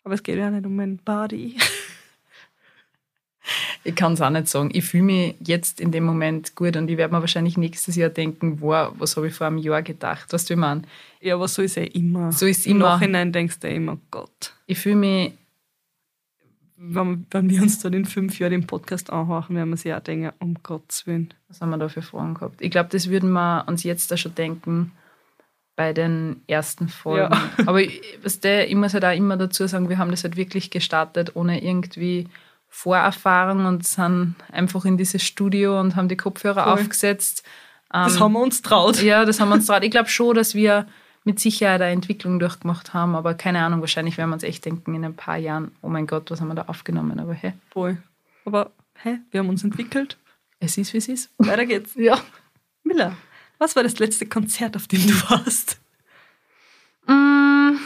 [0.04, 1.58] Aber es geht ja nicht um mein Body.
[3.88, 4.69] Ich kann es auch nicht sagen.
[4.73, 8.10] Ich fühle mich jetzt in dem Moment gut und ich werde mir wahrscheinlich nächstes Jahr
[8.10, 10.32] denken, wow, was habe ich vor einem Jahr gedacht?
[10.34, 10.82] Weißt du, ich meine?
[11.21, 12.34] Ja, aber so ist ja immer.
[12.34, 12.89] So ist Im immer.
[12.89, 14.54] Nachhinein denkst du ja immer, Gott.
[14.65, 15.34] Ich fühle mich,
[16.76, 20.02] Wenn, wenn wir uns dann in fünf Jahren den Podcast anhören, werden wir sich auch
[20.02, 21.34] denken, um Gottes Willen.
[21.47, 22.62] was haben wir da für Fragen gehabt?
[22.62, 24.91] Ich glaube, das würden wir uns jetzt da schon denken
[25.78, 27.34] bei den ersten Folgen.
[27.34, 27.50] Ja.
[27.65, 30.36] Aber ich, weißt du, ich muss halt auch immer dazu sagen, wir haben das halt
[30.36, 32.28] wirklich gestartet, ohne irgendwie
[32.70, 36.74] Vorerfahrung und sind einfach in dieses Studio und haben die Kopfhörer Voll.
[36.74, 37.44] aufgesetzt.
[37.90, 39.02] Das Ähm, haben wir uns traut.
[39.02, 39.84] Ja, das haben wir uns traut.
[39.84, 40.88] Ich glaube schon, dass wir
[41.24, 44.96] mit Sicherheit eine Entwicklung durchgemacht haben, aber keine Ahnung, wahrscheinlich werden wir uns echt denken
[44.96, 47.20] in ein paar Jahren, oh mein Gott, was haben wir da aufgenommen?
[47.20, 47.98] Aber hey, Voll.
[48.46, 48.72] Aber
[49.04, 50.18] hä, wir haben uns entwickelt.
[50.60, 51.30] es ist, wie es ist.
[51.38, 51.94] Weiter geht's.
[51.98, 52.18] Ja.
[52.84, 53.14] Miller,
[53.58, 55.80] was war das letzte Konzert, auf dem du warst?
[57.08, 57.78] Mm,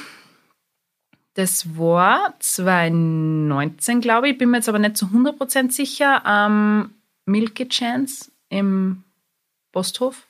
[1.34, 4.38] Das war 2019, glaube ich.
[4.38, 6.26] Bin mir jetzt aber nicht zu 100% sicher.
[6.26, 6.94] Am
[7.26, 9.04] Milky Chance im
[9.72, 10.28] Posthof.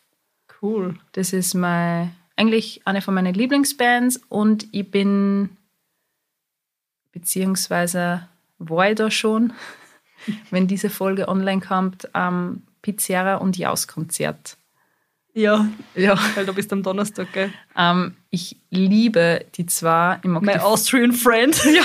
[0.61, 0.95] Cool.
[1.13, 5.57] Das ist mein, eigentlich eine von meinen Lieblingsbands und ich bin,
[7.11, 8.27] beziehungsweise
[8.59, 9.53] war ich da schon,
[10.51, 14.57] wenn diese Folge online kommt, am Pizzeria und Jaus-Konzert.
[15.33, 16.19] Ja, Ja.
[16.35, 17.53] weil du bist am Donnerstag, gell?
[17.77, 20.19] Ähm, ich liebe die zwei.
[20.23, 21.59] Ich mag, My Austrian friend.
[21.73, 21.83] Ja.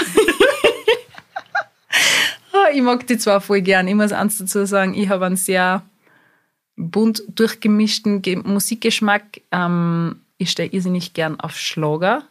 [2.52, 3.86] Ah, ich mag die zwei voll gern.
[3.88, 5.82] Ich muss eins dazu sagen, ich habe einen sehr
[6.76, 9.40] bunt durchgemischten Ge Musikgeschmack.
[9.52, 12.24] Ähm, ich stehe irrsinnig gern auf Schlager,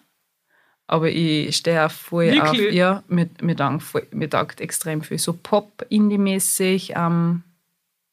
[0.87, 2.67] aber ich stehe auch voll Wirklich?
[2.69, 5.17] auf, ja, mir, mir, taugt voll, mir taugt extrem viel.
[5.19, 7.43] So Pop-Indie-mäßig, ähm,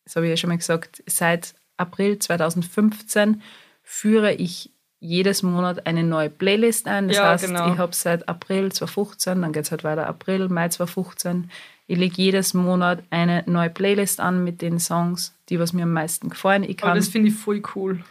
[0.04, 3.42] das habe ich ja schon mal gesagt, seit April 2015
[3.82, 7.08] führe ich jedes Monat eine neue Playlist ein.
[7.08, 7.72] Das Ja, heißt, genau.
[7.72, 11.50] ich habe seit April 2015, dann geht es halt weiter April, Mai 2015.
[11.88, 15.92] Ich lege jedes Monat eine neue Playlist an mit den Songs, die was mir am
[15.92, 16.62] meisten gefallen.
[16.62, 18.02] Ich Aber kann das finde ich voll cool.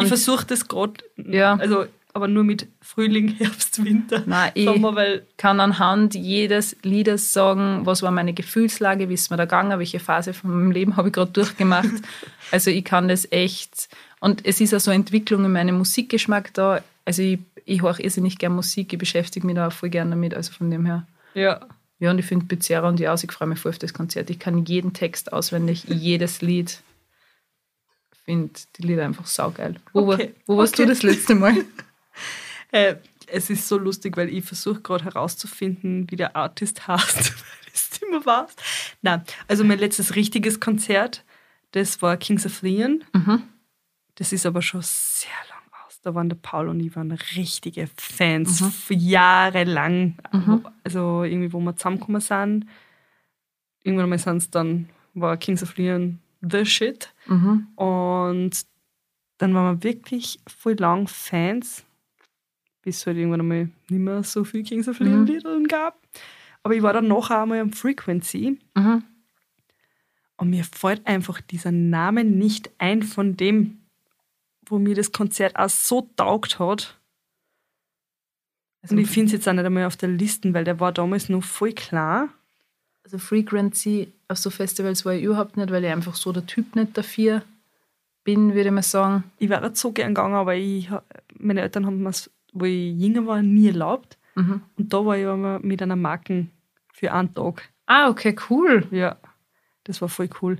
[0.00, 0.94] Ich versuche das gerade.
[1.16, 1.54] Ja.
[1.56, 7.32] Also, aber nur mit Frühling, Herbst, Winter, Nein, ich Sommer, weil kann anhand jedes Liedes
[7.32, 10.96] sagen, was war meine Gefühlslage, wie ist mir da gegangen, welche Phase von meinem Leben
[10.96, 11.88] habe ich gerade durchgemacht.
[12.50, 13.88] also ich kann das echt.
[14.20, 16.82] Und es ist auch so eine Entwicklung in meinem Musikgeschmack da.
[17.04, 20.34] Also ich, ich höre irrsinnig gerne Musik, ich beschäftige mich da auch voll gerne damit.
[20.34, 21.06] Also von dem her.
[21.34, 21.60] ja,
[21.98, 24.28] Ja, und ich finde Bizarra und die aus, ich freue mich voll auf das Konzert.
[24.28, 26.82] Ich kann jeden Text auswendig, jedes Lied.
[28.12, 29.76] Ich finde die Lieder einfach saugeil.
[29.92, 30.82] Wo, Okay, wo warst okay.
[30.82, 31.56] du das letzte Mal?
[32.70, 32.96] Äh,
[33.26, 38.02] es ist so lustig, weil ich versuche gerade herauszufinden, wie der Artist heißt, weil es
[38.02, 38.54] immer weiß.
[39.02, 41.24] Nein, also mein letztes richtiges Konzert,
[41.72, 43.04] das war Kings of Leon.
[43.12, 43.42] Mhm.
[44.16, 46.00] Das ist aber schon sehr lang aus.
[46.02, 48.72] Da waren der Paul und ich waren richtige Fans Mhm.
[48.98, 50.16] jahrelang.
[50.32, 52.66] Wo- Also irgendwie, wo wir zusammengekommen sind.
[53.84, 57.12] Irgendwann mal sind es dann, war Kings of Leon the shit.
[57.26, 57.68] Mhm.
[57.76, 58.50] Und
[59.38, 61.84] dann waren wir wirklich voll lang Fans,
[62.82, 65.68] bis es halt irgendwann einmal nicht mehr so viel Kings of Leon Mhm.
[65.68, 65.98] Gab.
[66.62, 69.02] Aber ich war dann nachher einmal am Frequency Mhm.
[70.36, 73.78] und mir fällt einfach dieser Name nicht ein von dem,
[74.66, 76.98] wo mir das Konzert auch so taugt hat.
[78.82, 80.92] Also, Und ich finde es jetzt auch nicht einmal auf der Liste, weil der war
[80.92, 82.28] damals noch voll klar.
[83.04, 86.74] also Frequency auf so Festivals war ich überhaupt nicht, weil ich einfach so der Typ
[86.76, 87.42] nicht dafür
[88.24, 89.24] bin, würde ich mal sagen.
[89.38, 90.88] Ich wäre so gern gegangen, aber ich,
[91.38, 92.12] meine Eltern haben mir
[92.52, 94.18] wo ich jünger war, nie erlaubt.
[94.34, 94.62] Mhm.
[94.76, 96.50] Und da war ich aber mit einer Marken
[96.92, 97.70] für einen Tag.
[97.86, 98.86] Ah, okay, cool.
[98.90, 99.16] Ja,
[99.84, 100.58] das war voll cool.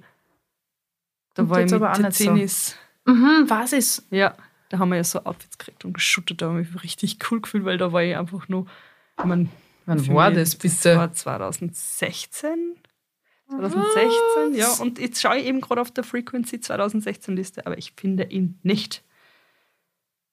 [1.35, 2.25] Da Und war ich mit nicht so.
[2.25, 2.77] Tennis.
[3.07, 4.07] Mhm, was ist?
[4.11, 4.37] Ja,
[4.69, 6.43] da haben wir ja so Outfits gekriegt und geschüttet.
[6.43, 8.67] Da habe ich mich richtig cool gefühlt, weil da war ich einfach nur.
[9.19, 9.49] Ich mein,
[9.87, 10.97] Wann war das Das bitte?
[10.97, 12.77] war 2016.
[13.49, 14.71] 2016, ja.
[14.81, 19.03] Und jetzt schaue ich eben gerade auf der Frequency 2016-Liste, aber ich finde ihn nicht.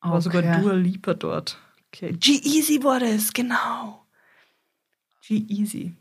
[0.01, 0.41] War sogar.
[0.41, 1.57] Dua Lipa dort.
[1.87, 2.13] Okay.
[2.13, 4.05] G-Easy war das, genau.
[5.25, 5.93] G-Easy.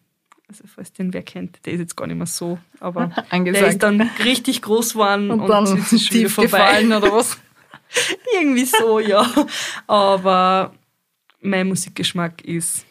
[0.48, 3.82] Also, falls den wer kennt, der ist jetzt gar nicht mehr so, aber der ist
[3.82, 7.38] dann richtig groß geworden und, und, dann ist wieder tief gefallen oder was?
[8.34, 9.30] Irgendwie so, ja.
[9.87, 10.72] Aber
[11.40, 12.87] mein Musikgeschmack ist,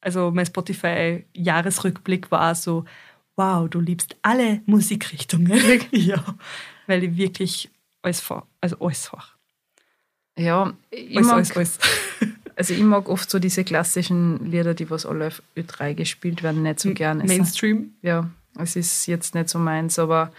[0.00, 2.84] also mein Spotify-Jahresrückblick war so,
[3.36, 5.80] wow, du liebst alle Musikrichtungen.
[5.90, 6.22] ja,
[6.86, 7.70] weil ich wirklich
[8.02, 8.24] alles
[8.60, 9.24] also alles vor.
[10.40, 11.78] Ja, ich Alles, mag, alles, alles.
[12.56, 16.62] also ich mag oft so diese klassischen Lieder, die was alle auf Ö3 gespielt werden,
[16.62, 17.18] nicht so gern.
[17.18, 17.90] Mainstream.
[18.02, 20.32] ja, es ist jetzt nicht so meins, aber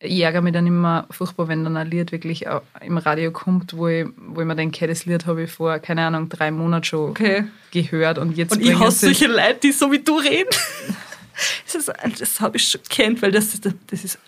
[0.00, 2.46] ich ärgere mich dann immer furchtbar, wenn dann ein Lied wirklich
[2.82, 6.06] im Radio kommt, wo ich, wo ich mir denke, das Lied habe ich vor, keine
[6.06, 7.44] Ahnung, drei Monaten schon Okay.
[7.72, 10.50] gehört und jetzt Und ich hasse solche Leute, die so wie du reden.
[11.72, 14.18] Das, das habe ich schon kennt, weil das das ist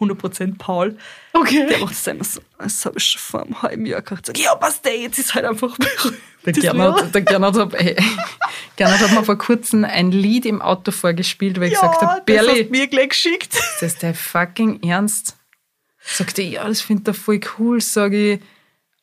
[0.00, 0.96] 100% Paul.
[1.32, 1.66] Okay.
[1.68, 4.26] Der macht es immer so, das habe ich schon vor einem halben Jahr gehabt.
[4.26, 6.18] Sag, ja, passt der, jetzt ist halt einfach berühmt.
[6.44, 7.94] Der Das Gernot, der Gernot, hat, ey,
[8.76, 12.22] Gernot hat mir vor kurzem ein Lied im Auto vorgespielt, weil ich gesagt ja, habe,
[12.26, 13.54] das hast Berli, du mir gleich geschickt.
[13.54, 15.36] ist das dein fucking Ernst?
[16.00, 18.40] Sagt er, ja, das findet er voll cool, sage ich.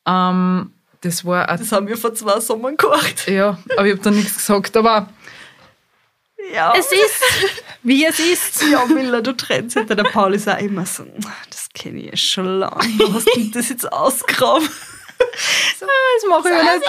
[0.06, 3.30] Ähm, das war Das haben wir vor zwei Sommern gemacht.
[3.30, 5.08] ja, aber ich habe da nichts gesagt, aber
[6.54, 6.74] Ja.
[6.76, 7.24] es ist,
[7.84, 8.64] wie es ist.
[8.72, 11.06] ja, Miller, du trennst hinter der Paul ist auch immer so,
[11.50, 13.14] das kenne ich ja schon lange.
[13.14, 14.68] Hast denn das jetzt ausgraben.
[15.20, 16.86] Das mache ich ja nicht,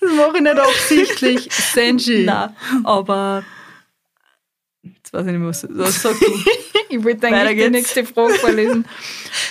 [0.00, 1.48] das mache ich nicht absichtlich.
[1.52, 2.24] Senji.
[2.24, 3.44] Nein, aber
[4.82, 6.26] jetzt weiß ich nicht was was sagst du.
[6.88, 8.86] Ich wollte Weiter eigentlich die nächste Frage vorlesen.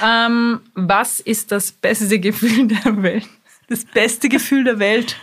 [0.04, 3.28] ähm, was ist das beste Gefühl der Welt?
[3.68, 5.16] Das beste Gefühl der Welt.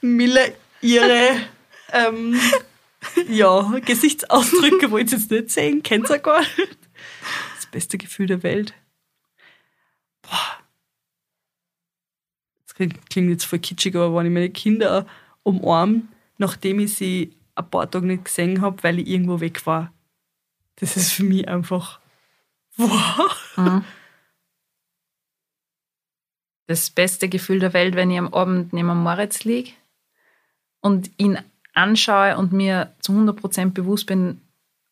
[0.00, 1.40] Miller, ihre
[1.92, 2.38] ähm,
[3.28, 6.78] ja, Gesichtsausdrücke wollt ihr jetzt nicht sehen, kennt ihr gar nicht.
[7.56, 8.74] Das beste Gefühl der Welt.
[10.22, 10.58] Boah.
[12.64, 15.06] Das klingt jetzt voll kitschig, aber wenn ich meine Kinder
[15.42, 16.02] umarme,
[16.38, 19.92] nachdem ich sie ein paar Tage nicht gesehen habe, weil ich irgendwo weg war,
[20.76, 22.00] das ist für mich einfach
[22.76, 23.82] wow.
[26.66, 29.72] Das beste Gefühl der Welt, wenn ich am Abend neben Moritz liege
[30.86, 31.38] und ihn
[31.74, 34.40] anschaue und mir zu 100% bewusst bin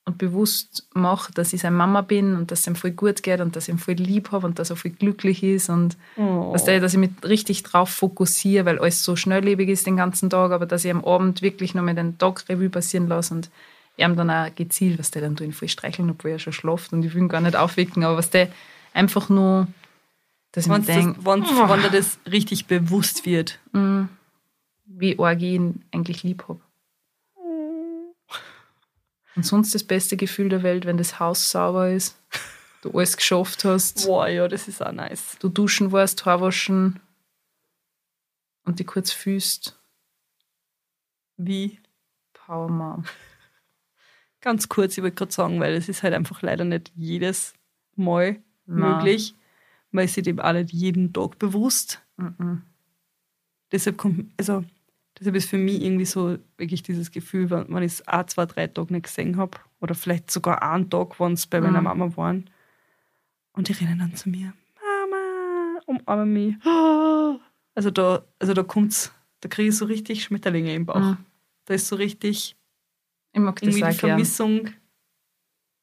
[0.07, 3.41] und bewusst mache, dass ich seine Mama bin und dass es ihm voll gut geht
[3.41, 6.53] und dass ich ihn voll lieb habe und dass er voll glücklich ist und Oh.
[6.53, 10.29] Weißt du, dass ich mich richtig drauf fokussiere, weil alles so schnelllebig ist den ganzen
[10.29, 13.51] Tag, aber dass ich am Abend wirklich noch mal den Tag Revue passieren lasse und
[13.97, 16.93] ihm dann auch gezielt, was der dann tue ihn voll streicheln, obwohl er schon schlaft
[16.93, 18.49] und ich will ihn gar nicht aufwecken, aber was der
[18.93, 19.69] einfach nur,
[20.53, 23.59] dass ich mir denke, das, wenn, dir das richtig bewusst wird.
[24.87, 26.61] Wie ihn eigentlich lieb habe.
[29.37, 32.17] Und sonst das beste Gefühl der Welt, wenn das Haus sauber ist,
[32.83, 35.37] du alles geschafft hast, Boah, ja, das ist auch nice.
[35.41, 37.01] du duschen warst, Haar waschen
[38.65, 39.79] und die kurz fühlst.
[41.37, 41.81] Wie?
[42.33, 43.05] Power Mom.
[44.41, 47.55] Ganz kurz, ich wollte gerade sagen, weil es ist halt einfach leider nicht jedes
[47.97, 48.97] Mal Na.
[48.97, 49.35] möglich.
[49.91, 52.03] Man ist sich dem auch nicht jeden Tag bewusst.
[52.19, 52.63] Mhm.
[53.73, 54.65] Deshalb kommt, also,
[55.19, 58.47] deshalb ist für mich irgendwie so wirklich dieses Gefühl, wenn, wenn ich es ein, zwei,
[58.47, 61.85] drei Tage nicht gesehen habe, oder vielleicht sogar einen Tag, wenn es bei meiner Mhm.
[61.85, 62.51] Mama waren,
[63.53, 66.55] und die rennen dann zu mir, Mama, umarmen mich.
[67.77, 71.01] Also da, also da kommt's, da kriege ich so richtig Schmetterlinge im Bauch.
[71.01, 71.17] Mhm.
[71.65, 72.55] Da ist so richtig
[73.33, 74.01] Ich mag das irgendwie die auch.
[74.01, 74.69] Vermissung,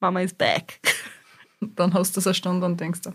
[0.00, 0.80] Mama is back.
[1.60, 3.10] Dann hast du es eine Stunde und denkst du,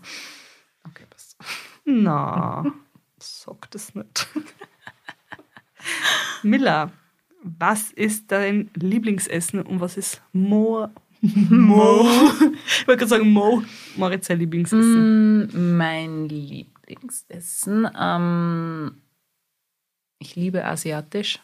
[0.84, 1.36] okay, passt.
[1.84, 2.64] Na,
[3.18, 4.28] sag das nicht.
[6.42, 6.92] Miller,
[7.42, 10.88] was ist dein Lieblingsessen und was ist Mo?
[11.20, 12.06] Mo.
[12.66, 13.62] ich wollte gerade sagen Mo.
[13.96, 15.46] Moritz sein Lieblingsessen.
[15.46, 17.88] Mm, mein Lieblingsessen.
[17.98, 19.00] Ähm,
[20.18, 21.40] ich liebe asiatisch.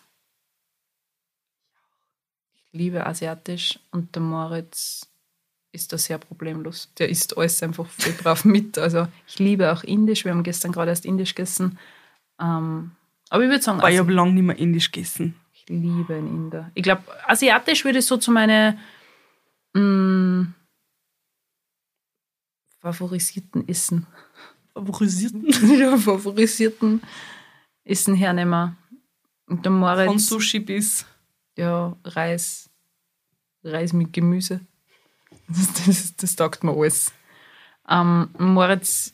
[2.55, 5.09] Ich liebe asiatisch und der Moritz
[5.73, 6.91] ist da sehr problemlos.
[6.99, 8.79] Der isst alles einfach voll brav mit.
[8.79, 10.25] Also ich liebe auch indisch.
[10.25, 11.79] Wir haben gestern gerade erst indisch gegessen.
[12.41, 12.93] Ähm,
[13.35, 15.35] aber ich würde sagen, Weil ich habe lange nicht mehr Indisch gegessen.
[15.53, 16.71] ich liebe einen Inder.
[16.75, 18.79] Ich glaube, asiatisch würde ich so zu meine
[19.75, 20.45] mm,
[22.79, 24.07] favorisierten Essen.
[24.73, 25.47] Favorisierten.
[25.79, 27.03] ja, favorisierten
[27.85, 28.77] Essen hernehmen.
[29.47, 31.05] Und der Moritz, Von Sushi bis.
[31.57, 32.71] ja, Reis.
[33.65, 34.61] Reis mit Gemüse.
[35.49, 37.13] Das, das, das taugt mir alles.
[37.89, 39.14] Ähm, Moritz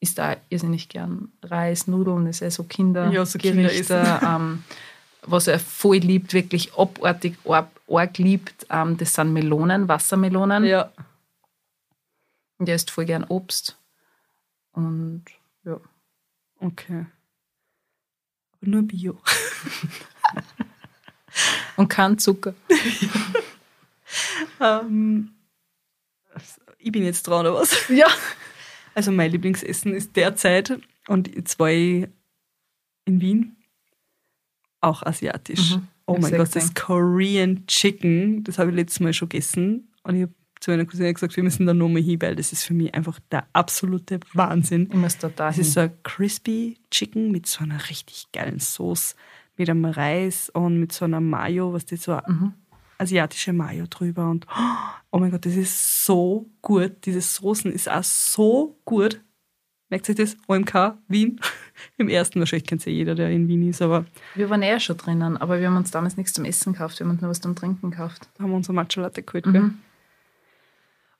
[0.00, 3.10] isst da irrsinnig gern Reis, Nudeln, das ist ja so Kinder.
[3.10, 4.06] Ja, so Kinderessen.
[4.22, 4.64] ähm,
[5.22, 10.64] was er voll liebt, wirklich abartig arg, arg liebt, ähm, das sind Melonen, Wassermelonen.
[10.64, 10.92] Ja.
[12.58, 13.76] Und der isst voll gern Obst.
[14.72, 15.24] Und
[15.64, 15.78] ja.
[16.60, 17.06] Okay.
[18.52, 19.18] Aber nur Bio.
[21.76, 22.54] Und kein Zucker.
[24.60, 25.30] Ähm,
[26.78, 27.88] ich bin jetzt dran, oder was?
[27.88, 28.06] Ja.
[28.94, 32.08] Also mein Lieblingsessen ist derzeit und jetzt war ich
[33.04, 33.56] in Wien
[34.80, 35.76] auch asiatisch.
[35.76, 35.88] Mhm.
[36.06, 36.74] Oh mein Gott, das.
[36.74, 41.14] Korean Chicken, das habe ich letztes Mal schon gegessen und ich habe zu meiner Cousine
[41.14, 44.88] gesagt, wir müssen da nochmal hin, weil das ist für mich einfach der absolute Wahnsinn.
[44.90, 48.58] Ich muss da da Es ist so ein crispy Chicken mit so einer richtig geilen
[48.58, 49.14] Sauce,
[49.56, 52.54] mit einem Reis und mit so einer Mayo, was das so Mhm.
[52.98, 54.46] Asiatische Mayo drüber und
[55.10, 57.06] oh mein Gott, das ist so gut.
[57.06, 59.22] Diese Soßen ist auch so gut.
[59.88, 60.36] Merkt sich das?
[60.46, 61.40] OMK Wien.
[61.96, 64.98] Im ersten wahrscheinlich kennt ja jeder, der in Wien ist, aber Wir waren eh schon
[64.98, 67.40] drinnen, aber wir haben uns damals nichts zum Essen gekauft, wir haben uns nur was
[67.40, 68.28] zum Trinken gekauft.
[68.34, 69.46] da haben wir unsere Matcha Latte geholt.
[69.46, 69.52] Mhm.
[69.52, 69.70] gell?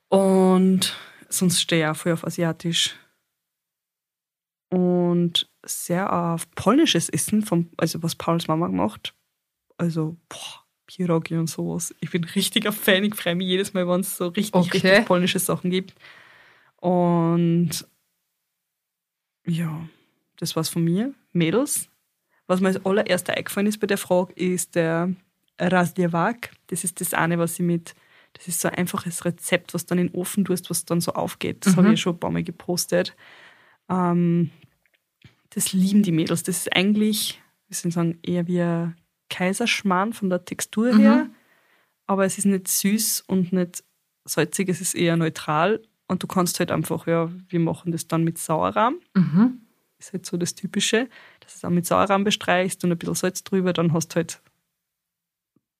[0.09, 0.97] Und
[1.29, 2.95] sonst stehe ich auch voll auf Asiatisch.
[4.69, 9.15] Und sehr auf polnisches Essen, vom, also was Pauls Mama gemacht.
[9.77, 11.93] Also, boah, Pierogi und sowas.
[11.99, 14.87] Ich bin richtiger Fan, ich freue mich jedes Mal, wenn es so richtig, Okay.
[14.87, 15.93] richtig polnische Sachen gibt.
[16.77, 17.69] Und
[19.45, 19.87] ja,
[20.37, 21.13] das war's von mir.
[21.31, 21.89] Mädels.
[22.47, 25.13] Was mir als allererster eingefallen ist bei der Frage, ist der
[25.59, 26.51] Razdjewak.
[26.67, 27.93] Das ist das eine, was ich mit,
[28.33, 31.13] das ist so ein einfaches Rezept, was dann in den Ofen tust, was dann so
[31.13, 31.65] aufgeht.
[31.65, 31.77] Das Mhm.
[31.77, 33.15] habe ich schon ein paar Mal gepostet.
[33.89, 34.49] Ähm,
[35.51, 36.41] das lieben die Mädels.
[36.43, 38.95] Das ist eigentlich, soll ich sagen, eher wie ein
[39.29, 40.99] Kaiserschmarrn von der Textur Mhm.
[40.99, 41.29] her.
[42.07, 43.83] Aber es ist nicht süß und nicht
[44.25, 45.81] salzig, es ist eher neutral.
[46.07, 49.61] Und du kannst halt einfach, ja, wir machen das dann mit Sauerrahm Mhm.
[49.99, 51.07] ist halt so das Typische,
[51.41, 54.15] dass du es auch mit Sauerrahm bestreichst und ein bisschen Salz drüber, dann hast du
[54.15, 54.41] halt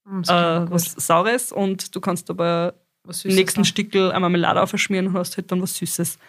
[0.06, 3.64] Das äh, was Saures und du kannst aber was im nächsten.
[3.66, 6.20] Stickel eine Marmelade aufschmieren und hast halt dann was Süßes.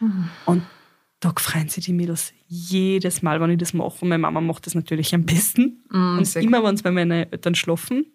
[0.00, 0.28] Mhm.
[0.46, 0.62] Und
[1.24, 4.02] da freuen sich die Mädels jedes Mal, wenn ich das mache.
[4.02, 5.82] Und meine Mama macht das natürlich am besten.
[5.90, 8.06] Mm, und immer, wenn es bei meinen Eltern schlafen,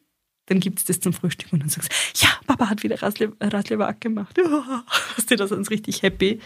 [0.45, 3.33] dann gibt es das zum Frühstück und dann sagst du, ja, Papa hat wieder Rasle,
[3.41, 4.37] Raslewak gemacht.
[5.15, 6.39] Hast du das uns richtig happy.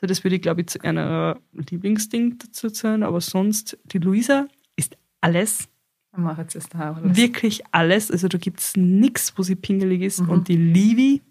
[0.00, 3.04] So, das würde ich, glaube ich, zu einer Lieblingsding dazu zählen.
[3.04, 5.68] Aber sonst, die Luisa ist alles,
[6.16, 6.98] mach jetzt das da.
[7.00, 8.10] wirklich alles.
[8.10, 10.20] Also da gibt es nichts, wo sie pingelig ist.
[10.20, 10.30] Mhm.
[10.30, 11.22] Und die Livi,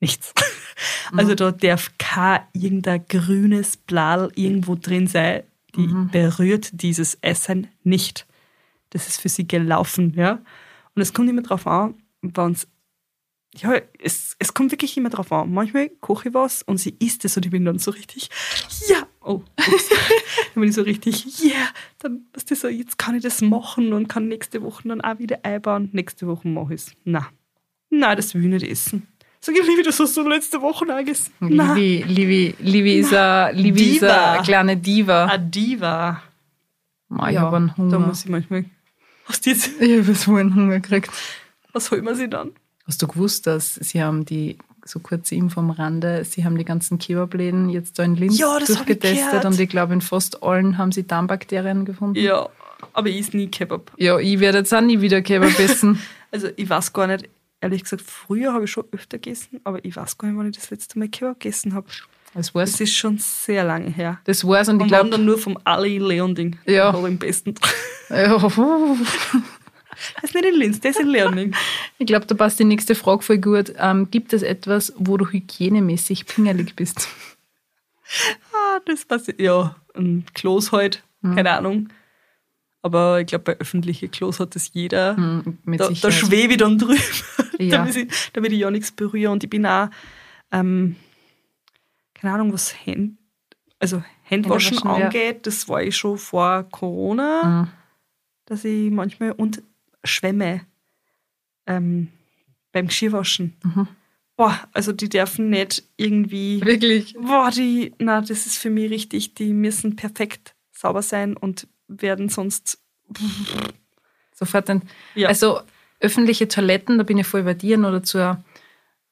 [0.00, 0.32] nichts.
[1.12, 1.18] Mhm.
[1.18, 5.42] Also da darf kein irgendein grünes Blal irgendwo drin sein.
[5.76, 6.08] Die Mhm.
[6.10, 8.26] berührt dieses Essen nicht.
[8.90, 10.40] Das ist für sie gelaufen, ja.
[10.94, 12.66] Und es kommt immer drauf an, wenn's
[13.56, 15.52] ja, es, es kommt wirklich immer drauf an.
[15.52, 18.30] Manchmal koche ich was und sie isst es und ich bin dann so richtig,
[18.88, 23.16] ja, oh, dann bin ich so richtig, ja, yeah, dann ist das so, jetzt kann
[23.16, 25.88] ich das machen und kann nächste Woche dann auch wieder einbauen.
[25.92, 26.92] Nächste Woche mache ich es.
[27.04, 27.28] Na,
[27.90, 29.08] na, das will ich nicht essen.
[29.42, 31.32] Sag ich, Livi, das hast du letzte Woche angegessen.
[31.40, 34.32] Livi, Livi, Livi ist eine Livi ist Diva.
[34.32, 35.24] eine kleine Diva.
[35.26, 36.22] A Diva.
[37.08, 37.98] Ma, ich habe einen da Hunger.
[38.00, 38.64] muss ich manchmal.
[39.24, 41.10] Hast du jetzt, Ich habe so einen Hunger gekriegt.
[41.72, 42.50] was holen wir sie dann?
[42.86, 46.64] Hast du gewusst, dass sie haben die, so kurze Info am Rande, sie haben die
[46.64, 49.44] ganzen Kebabläden jetzt da in Linz Ja, ich durchgetestet gehört.
[49.46, 52.18] und ich glaube, in fast allen haben sie Darmbakterien gefunden.
[52.18, 52.48] Ja,
[52.92, 53.90] aber ich esse nie Kebab.
[53.96, 55.98] Ja, ich werde jetzt auch nie wieder Kebab essen.
[56.30, 57.28] Also ich weiß gar nicht,
[57.60, 60.56] ehrlich gesagt, früher habe ich schon öfter gegessen, aber ich weiß gar nicht, wann ich
[60.56, 61.86] das letzte Mal Kebab gegessen habe.
[62.34, 62.72] Das war's.
[62.72, 64.20] Das ist schon sehr lange her.
[64.24, 66.58] Das war's und ich Und waren glaube, dann nur vom Ali Leonding.
[66.66, 66.90] Ja.
[66.90, 67.54] Aber im besten.
[68.08, 68.36] ja.
[70.14, 71.54] Das ist nicht in Linz, das ist in Leonding.
[71.98, 73.74] ich glaube, da passt die nächste Frage voll gut.
[73.76, 77.08] Ähm, gibt es etwas, wo du hygienemäßig pingelig bist?
[78.52, 79.40] Ah, das passiert.
[79.40, 81.34] Ja, ein Klos halt, Mhm.
[81.36, 81.88] keine Ahnung.
[82.82, 85.16] Aber ich glaube, bei öffentlichen Klos hat das jeder.
[85.16, 86.94] Hm, Da, da schwebe ich dann drüber,
[87.68, 87.78] Ja.
[87.78, 89.30] damit, ich, damit ich ja nichts berühre.
[89.32, 89.88] Und ich bin auch,
[90.52, 90.96] ähm,
[92.14, 93.18] keine Ahnung, was Hand,
[93.78, 95.06] also Handwaschen Händewaschen, ja.
[95.06, 97.68] angeht, das war ich schon vor Corona, Mhm.
[98.46, 99.62] dass ich manchmal und
[100.04, 100.62] Schwämme
[101.66, 102.08] ähm,
[102.72, 103.56] beim Geschirrwaschen.
[103.64, 103.88] Mhm.
[104.36, 107.14] Boah, also die dürfen nicht irgendwie Wirklich?
[107.14, 112.28] Boah, die, na, das ist für mich richtig, die müssen perfekt sauber sein und werden
[112.30, 112.78] sonst.
[114.34, 114.82] Sofort ein.
[115.14, 115.28] Ja.
[115.28, 115.60] Also
[116.00, 118.36] öffentliche Toiletten, da bin ich voll bei dir, nur dazu,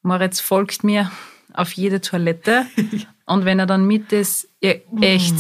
[0.03, 1.11] Moritz folgt mir
[1.53, 2.67] auf jede Toilette.
[3.27, 4.73] Und wenn er dann mit ist, ja,
[5.03, 5.35] echt,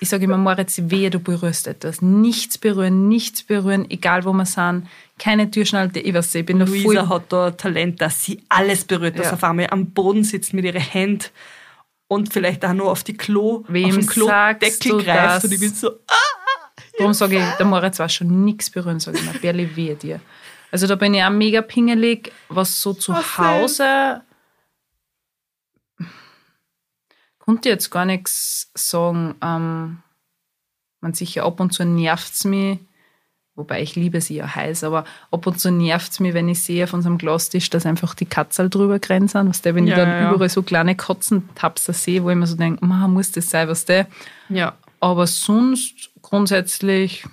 [0.00, 2.00] ich sage immer, Moritz, wehe, du berührst etwas.
[2.00, 4.86] Nichts berühren, nichts berühren, egal wo wir sind.
[5.18, 7.08] Keine Türschnalte, ich weiß ich bin Luisa voll.
[7.08, 9.32] hat da Talent, dass sie alles berührt, dass Ja.
[9.32, 11.24] auf einmal am Boden sitzt mit ihren Händen
[12.06, 15.44] und vielleicht auch nur auf die Klo, Wem auf den Klodeckel du greift das?
[15.44, 16.25] und ich bin so, ah,
[16.98, 20.20] Darum sage ich, der Moritz war schon nichts berühren, sage ich mal, Berli, wehe dir.
[20.72, 24.22] Also da bin ich auch mega pingelig, was so zu Was Hause.
[27.38, 29.34] Konnte jetzt gar nichts sagen.
[29.42, 29.98] Ähm,
[31.00, 32.78] man sicher ab und zu nervt es mich,
[33.54, 36.62] wobei ich liebe sie ja heiß, aber ab und zu nervt es mich, wenn ich
[36.64, 39.48] sehe auf unserem Glastisch, dass einfach die Katzel drüber grenzen.
[39.48, 42.46] Was der, wenn Ja, ich dann ja, überall so kleine Katzentapser sehe, wo ich mir
[42.46, 44.06] so denke, "Ma, muss das sein, was der?
[44.48, 47.24] ja, Aber sonst grundsätzlich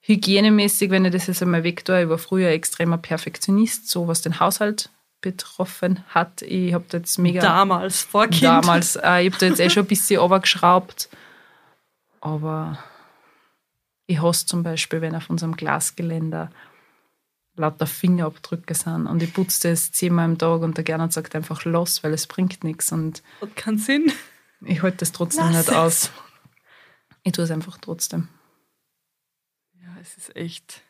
[0.00, 4.22] hygienemäßig, wenn ich das jetzt einmal weg tue, ich war früher extremer Perfektionist, so was
[4.22, 6.42] den Haushalt betroffen hat.
[6.42, 8.42] Ich habe da jetzt mega damals, vor Kind.
[8.42, 11.08] damals, äh, ich habe da jetzt eh schon ein bisschen runtergeschraubt.
[12.20, 12.78] Aber
[14.06, 16.50] ich hasse zum Beispiel, wenn auf unserem Glasgeländer
[17.56, 21.64] lauter Fingerabdrücke sind und ich putze das zehnmal am Tag und der Gernot sagt einfach
[21.64, 24.10] los, weil es bringt nichts und Hat keinen Sinn.
[24.64, 25.74] ich halte das trotzdem Lass nicht es.
[25.74, 26.10] aus.
[27.24, 28.28] Ich tue es einfach trotzdem.
[29.80, 30.82] Ja, es ist echt.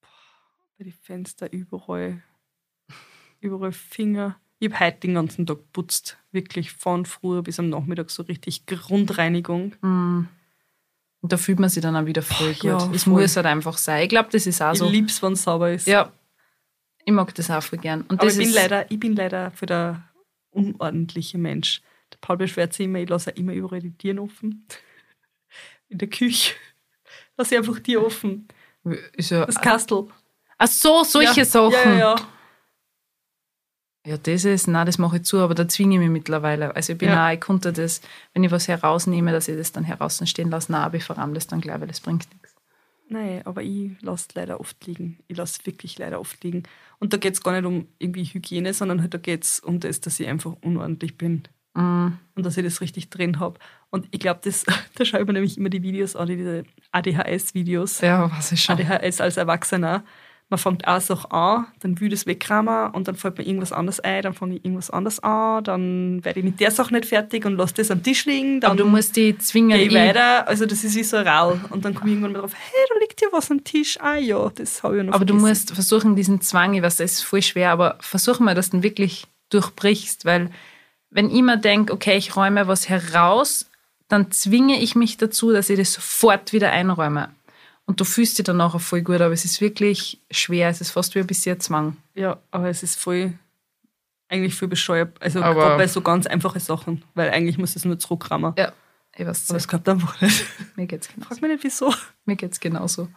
[0.00, 0.08] Boah,
[0.76, 2.22] bei den Fenster überall.
[3.40, 4.38] Überall Finger.
[4.58, 6.18] Ich habe heute den ganzen Tag putzt.
[6.32, 9.74] Wirklich von früher bis am Nachmittag so richtig Grundreinigung.
[9.80, 10.28] Mm.
[11.22, 12.64] Und da fühlt man sich dann auch wieder voll gut.
[12.64, 14.02] ja, es muss halt einfach sein.
[14.02, 14.86] Ich glaube, das ist auch so.
[14.86, 15.86] Ich lieb's, wenn es sauber ist.
[15.86, 16.12] ja,
[17.04, 18.02] ich mag das auch voll gern.
[18.02, 20.02] Und Aber ich bin, leider, ich bin leider für der
[20.50, 21.82] unordentliche Mensch.
[22.12, 24.66] Der Paul beschwert sich immer, ich lasse immer überall die Türen offen.
[25.90, 26.54] In der Küche.
[27.36, 28.48] Lasse ich einfach die offen.
[29.12, 30.08] ist ja, Das Kastel.
[30.56, 31.44] Ach so, solche ja.
[31.44, 31.72] Sachen.
[31.72, 32.16] Ja, ja, ja.
[34.06, 36.74] Ja, das ist, nein, das mache ich zu, aber da zwinge ich mich mittlerweile.
[36.74, 37.28] Also ich bin Ja.
[37.28, 38.00] auch, ich konnte das,
[38.32, 41.34] wenn ich was herausnehme, dass ich das dann heraus stehen lasse, nein, aber ich verramme
[41.34, 42.54] das dann gleich, weil das bringt nichts.
[43.08, 45.18] Nein, aber ich lasse leider oft liegen.
[45.28, 46.62] Ich lasse wirklich leider oft liegen.
[46.98, 49.80] Und da geht es gar nicht um irgendwie Hygiene, sondern halt da geht es um
[49.80, 51.42] das, dass ich einfach unordentlich bin.
[51.74, 53.58] Mm, Und dass ich das richtig drin habe.
[53.90, 54.64] Und ich glaube, das,
[54.96, 58.00] da schaue ich mir nämlich immer die Videos an, diese ADHS-Videos.
[58.00, 58.78] ja, was ist schon.
[58.78, 60.04] ADHS als Erwachsener.
[60.52, 64.00] Man fängt eine Sache an, dann will das wegkramen und dann fällt mir irgendwas anderes
[64.00, 67.46] ein, dann fange ich irgendwas anderes an, dann werde ich mit der Sache nicht fertig
[67.46, 68.60] und lasse das am Tisch liegen.
[68.60, 69.78] Dann aber du musst die zwingen.
[69.78, 70.48] gehe ich weiter.
[70.48, 71.60] Also das ist wie so ein Rall.
[71.70, 73.96] Und dann komme ich irgendwann mal drauf, hey, da liegt hier was am Tisch.
[74.00, 75.48] Ah ja, das habe ich noch Aber du vergessen.
[75.50, 78.78] musst versuchen, diesen Zwang, ich weiß, das ist voll schwer, aber versuch mal, dass du
[78.78, 80.50] ihn wirklich durchbrichst, weil
[81.10, 83.66] wenn ich mir denke, okay, ich räume was heraus,
[84.08, 87.30] dann zwinge ich mich dazu, dass ich das sofort wieder einräume.
[87.86, 90.90] Und du fühlst dich dann nachher voll gut, aber es ist wirklich schwer, es ist
[90.92, 91.96] fast wie ein bisschen ein Zwang.
[92.14, 93.32] Ja, aber es ist voll,
[94.28, 95.16] eigentlich voll bescheuert.
[95.20, 98.54] Also Aber- gerade bei so ganz einfachen Sachen, weil eigentlich muss es nur zurückkramen.
[98.56, 98.72] Ja,
[99.16, 100.44] ich weiß, Aber es klappt einfach nicht.
[100.76, 101.28] mir geht's genauso.
[101.28, 101.92] Frag mich nicht, wieso.
[102.26, 103.08] Mir geht's genauso.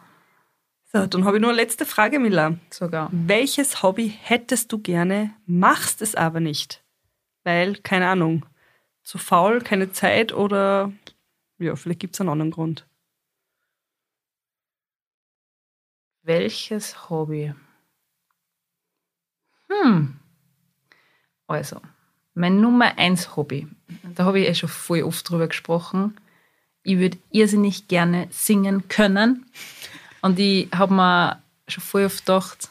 [0.92, 2.54] So, dann habe ich nur eine letzte Frage, Mila.
[2.70, 3.08] Sogar.
[3.12, 6.82] Welches Hobby hättest du gerne, machst es aber nicht?
[7.44, 8.46] Weil, keine Ahnung,
[9.02, 10.92] zu faul, keine Zeit oder
[11.58, 12.86] ja, vielleicht gibt es einen anderen Grund.
[16.22, 17.54] Welches Hobby?
[19.68, 20.16] Hm.
[21.46, 21.80] Also,
[22.32, 23.68] mein Nummer eins Hobby,
[24.14, 26.16] da habe ich eh schon voll oft drüber gesprochen.
[26.82, 29.46] Ich würde irrsinnig gerne singen können.
[30.22, 32.70] Und ich habe mir schon voll oft gedacht,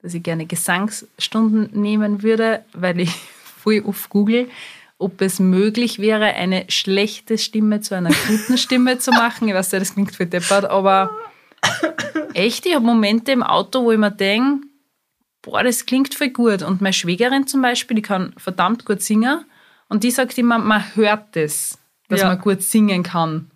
[0.00, 3.14] dass ich gerne Gesangsstunden nehmen würde, weil ich
[3.64, 4.48] voll oft google,
[4.98, 9.48] ob es möglich wäre, eine schlechte Stimme zu einer guten Stimme zu machen.
[9.48, 11.10] Ich weiß ja, das klingt voll deppert, aber
[12.34, 14.66] echt, ich habe Momente im Auto, wo ich mir denke,
[15.42, 16.62] boah, das klingt voll gut.
[16.62, 19.44] Und meine Schwägerin zum Beispiel, die kann verdammt gut singen
[19.88, 22.28] und die sagt immer, man hört das, dass Ja.
[22.28, 23.50] man gut singen kann.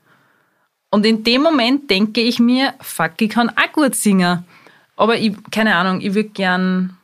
[0.90, 4.44] Und in dem Moment denke ich mir, fuck, ich kann auch gut singen.
[4.96, 6.96] Aber ich, keine Ahnung, ich würde gern,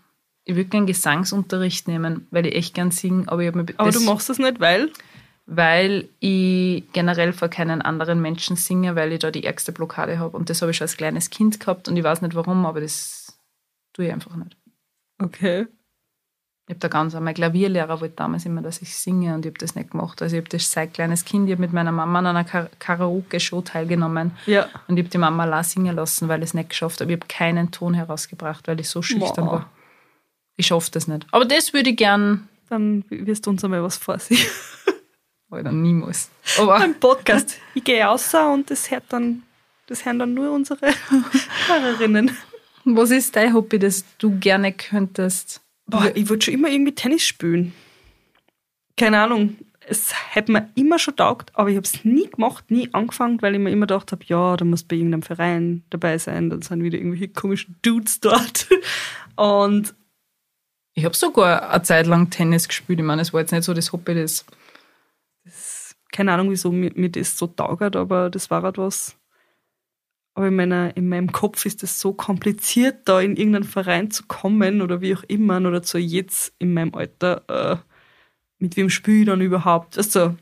[0.45, 3.24] ich würde gern Gesangsunterricht nehmen, weil ich echt gern singe.
[3.28, 4.90] Aber, ich mir Aber du machst das nicht, weil?
[5.47, 10.36] weil ich generell vor keinen anderen Menschen singe, weil ich da die ärgste Blockade habe.
[10.36, 12.80] Und das habe ich schon als kleines Kind gehabt und ich weiß nicht warum, aber
[12.80, 13.38] das
[13.92, 14.57] tue ich einfach nicht.
[15.22, 15.66] Okay.
[16.66, 19.59] Ich habe da ganz, mein Klavierlehrer wollte damals immer, dass ich singe und ich habe
[19.59, 20.22] das nicht gemacht.
[20.22, 22.70] Also ich habe das seit kleines Kind, ich habe mit meiner Mama an einer Kar-
[22.78, 24.70] Karaoke-Show teilgenommen Ja.
[24.88, 27.12] und ich habe die Mama allein singen lassen, weil ich es nicht geschafft habe.
[27.12, 29.53] Ich habe keinen Ton herausgebracht, weil ich so schüchtern Wow.
[29.53, 29.70] war.
[30.57, 31.26] Ich schaffe das nicht.
[31.32, 34.40] Aber das würde ich gern, Dann wirst du uns einmal was vorsehen.
[35.50, 36.30] Alter, niemals.
[36.59, 37.59] Aber Ein Podcast.
[37.74, 39.42] Ich gehe außer und das hört dann,
[39.86, 40.80] das hören dann nur unsere
[41.68, 42.36] Hörerinnen.
[42.84, 45.61] was ist dein Hobby, das du gerne könntest?
[45.86, 47.72] Boah, ich wollte schon immer irgendwie Tennis spielen.
[48.96, 49.57] Keine Ahnung.
[49.86, 53.55] Es hat mir immer schon taugt, aber ich habe es nie gemacht, nie angefangen, weil
[53.55, 56.82] ich mir immer gedacht habe, ja, da muss bei irgendeinem Verein dabei sein, dann sind
[56.82, 58.66] wieder irgendwelche komischen Dudes dort.
[59.36, 59.94] Und
[60.95, 63.01] Ich habe sogar eine Zeit lang Tennis gespielt.
[63.01, 64.45] Ich meine, es war jetzt nicht so das Hobby, das
[66.14, 69.16] keine Ahnung, wieso mir, mir das so taugert, aber das war halt was.
[70.34, 74.22] Aber in, meiner, in meinem Kopf ist es so kompliziert, da in irgendeinen Verein zu
[74.26, 77.76] kommen oder wie auch immer, oder zu jetzt in meinem Alter, äh,
[78.59, 79.99] mit wem spiele ich dann überhaupt?
[79.99, 80.36] Also,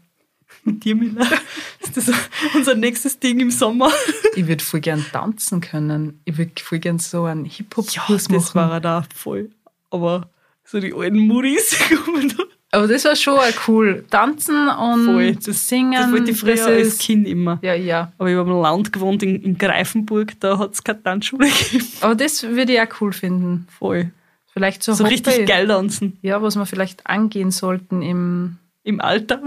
[0.64, 1.26] mit dir, Mila.
[1.80, 2.12] Ist das
[2.54, 3.90] unser nächstes Ding im Sommer?
[4.36, 6.20] ich würde voll gern tanzen können.
[6.26, 8.54] Ich würde voll gern so einen Hip-Hop-Kurs das machen.
[8.54, 9.50] war er da voll.
[9.90, 10.30] Aber
[10.72, 14.04] so die alten Muris kommen da Aber das war schon cool.
[14.10, 15.36] Tanzen und voll.
[15.36, 15.92] Das, singen.
[15.92, 17.58] das wollte ich früher das als Kind immer.
[17.62, 18.10] Ja, ja.
[18.16, 21.86] Aber ich habe im Land gewohnt, in, in Greifenburg, da hat es keine Tanzschule gegeben.
[22.00, 23.66] Aber das würde ich auch cool finden.
[23.78, 24.10] Voll.
[24.54, 26.18] Vielleicht so, So Hobby, richtig geil tanzen.
[26.22, 29.42] Ja, was wir vielleicht angehen sollten im, Im Alter.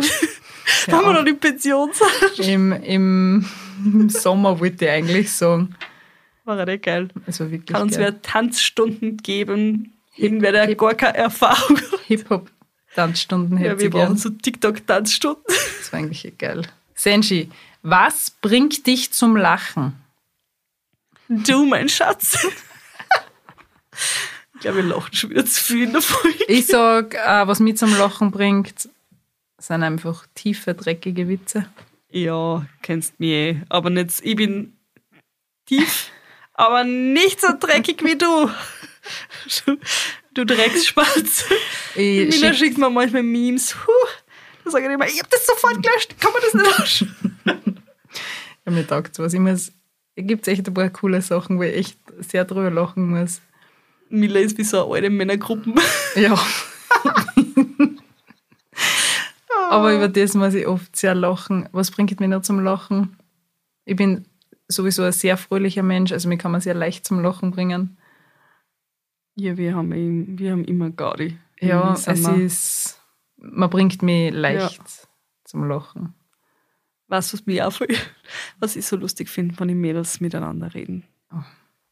[0.87, 0.99] Ja.
[0.99, 2.47] Wenn wir noch in Pension sind.
[2.47, 3.45] im, im,
[3.83, 5.75] im Sommer, wollte ich eigentlich sagen.
[6.43, 7.07] War ja geil.
[7.25, 8.13] Also wirklich Kann uns geil.
[8.13, 9.94] wer Tanzstunden geben.
[10.17, 11.99] Irgendwer, der gar keine Erfahrung hat.
[12.07, 14.07] Hip-Hop-Tanzstunden Ja, hätte wir ich gern.
[14.07, 15.43] brauchen so TikTok-Tanzstunden.
[15.47, 16.63] Das war eigentlich eh geil.
[16.93, 17.49] Senji,
[17.81, 19.93] was bringt dich zum Lachen?
[21.27, 22.37] Du, mein Schatz.
[24.53, 26.43] Ich glaube, wir lachen schon wieder zu viel in der Folge.
[26.47, 28.89] Ich sag, äh, was mich zum Lachen bringt,
[29.57, 31.67] sind einfach tiefe, dreckige Witze.
[32.09, 33.61] Ja, kennst mich eh.
[33.69, 34.77] Aber nicht, ich bin
[35.65, 36.09] tief,
[36.53, 38.49] aber nicht so dreckig wie du.
[40.33, 41.45] Du, Drecksspatz.
[41.95, 43.73] Ich Mila schick- schickt mir manchmal Memes.
[43.87, 43.91] Huh.
[44.65, 46.15] Da sage ich immer, ich hab das sofort gelöscht.
[46.19, 47.39] Kann man das nicht löschen?
[48.65, 49.31] Ja, mir taugt was.
[49.33, 49.67] Ich muss,
[50.15, 53.41] es gibt echt ein paar coole Sachen, wo ich echt sehr drüber lachen muss.
[54.09, 55.75] Mila ist wie so eine alte Männergruppen.
[56.15, 56.35] Ja.
[59.69, 61.67] Aber über das muss ich oft sehr lachen.
[61.71, 63.17] Was bringt mich noch zum Lachen?
[63.85, 64.25] Ich bin
[64.67, 67.97] sowieso ein sehr fröhlicher Mensch, also mich kann man sehr leicht zum Lachen bringen.
[69.35, 71.37] Ja, wir haben, wir haben immer Gaudi.
[71.59, 73.01] Ja, es ist,
[73.37, 74.81] man bringt mich leicht
[75.43, 76.13] zum Lachen.
[77.07, 77.87] Weißt du, was mich auch voll,
[78.59, 81.03] was ich so lustig finde, wenn die Mädels miteinander reden?
[81.31, 81.43] Oh.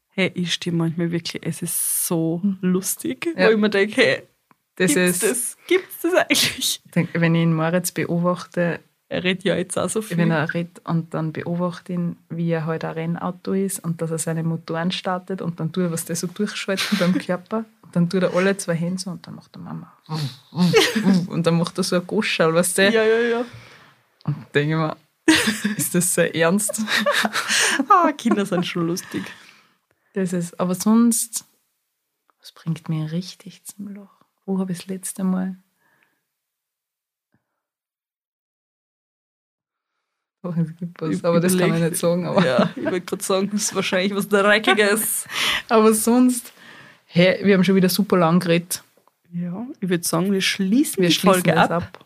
[0.10, 3.48] Hey, ich stehe manchmal wirklich, es ist so lustig, Ja.
[3.48, 4.24] wo ich mir denke, hey,
[4.76, 6.82] Das gibt's ist, das, gibt's das eigentlich?
[7.14, 8.80] wenn ich ihn Moritz beobachte,
[9.10, 10.18] Er redet ja jetzt auch so viel.
[10.18, 14.10] wenn er redet und dann beobachte ihn, wie er halt ein Rennauto ist und dass
[14.12, 17.66] er seine Motoren startet und dann tut er was der so durchschalten beim Körper.
[17.84, 19.94] Und dann tut er alle zwei Hände so und dann macht er Mama.
[21.28, 22.90] Und dann macht er so ein Goschal, weißt du?
[22.92, 23.46] ja, ja, ja.
[24.24, 24.98] Und denke ich mir,
[25.78, 26.82] ist das sehr ernst?
[27.90, 29.24] Ah, Kinder sind schon lustig.
[30.14, 31.46] Das ist, aber sonst,
[32.40, 34.10] was bringt mir richtig zum Lachen?
[34.46, 35.56] Wo habe ich das letzte Mal?
[40.44, 42.26] Oh, es gibt was, aber das kann ich Überleg- nicht sagen.
[42.28, 45.26] Aber, Ja, ich wollte gerade sagen, das ist wahrscheinlich was Dreckiges.
[45.70, 46.52] aber sonst,
[47.06, 48.84] hey, wir haben schon wieder super lang geredet.
[49.32, 51.84] Ja, ich würde sagen, wir schließen Wir die schließen Folge das ab.
[51.84, 52.06] ab.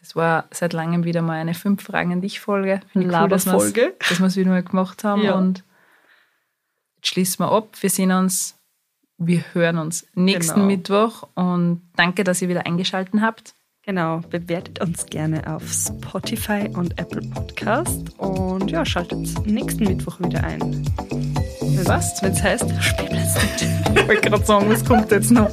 [0.00, 2.80] Das war seit langem wieder mal eine fünf Fragen an dich Folge.
[2.92, 3.94] Finde ich cool, dass Laberfolge.
[4.08, 5.22] dass wir es wieder mal gemacht haben.
[5.22, 5.34] Ja.
[5.34, 5.64] Und
[6.96, 7.68] jetzt schließen wir ab.
[7.80, 8.52] Wir sehen uns
[9.18, 10.66] wir hören uns nächsten Genau.
[10.66, 13.54] Mittwoch und danke, dass ihr wieder eingeschaltet habt.
[13.88, 20.42] Genau, bewertet uns gerne auf Spotify und Apple Podcast und ja, schaltet nächsten Mittwoch wieder
[20.42, 20.84] ein.
[21.84, 22.20] Was?
[22.20, 23.36] Wenn es heißt Spielplatz.
[23.94, 25.50] Ich wollte gerade sagen, was kommt jetzt noch?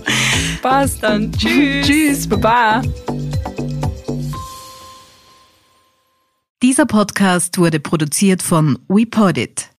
[0.63, 1.31] Passt dann.
[1.31, 1.88] Tschüss.
[1.88, 2.81] Tschüss, Baba.
[6.63, 9.69] Dieser Podcast wurde produziert von WePodit.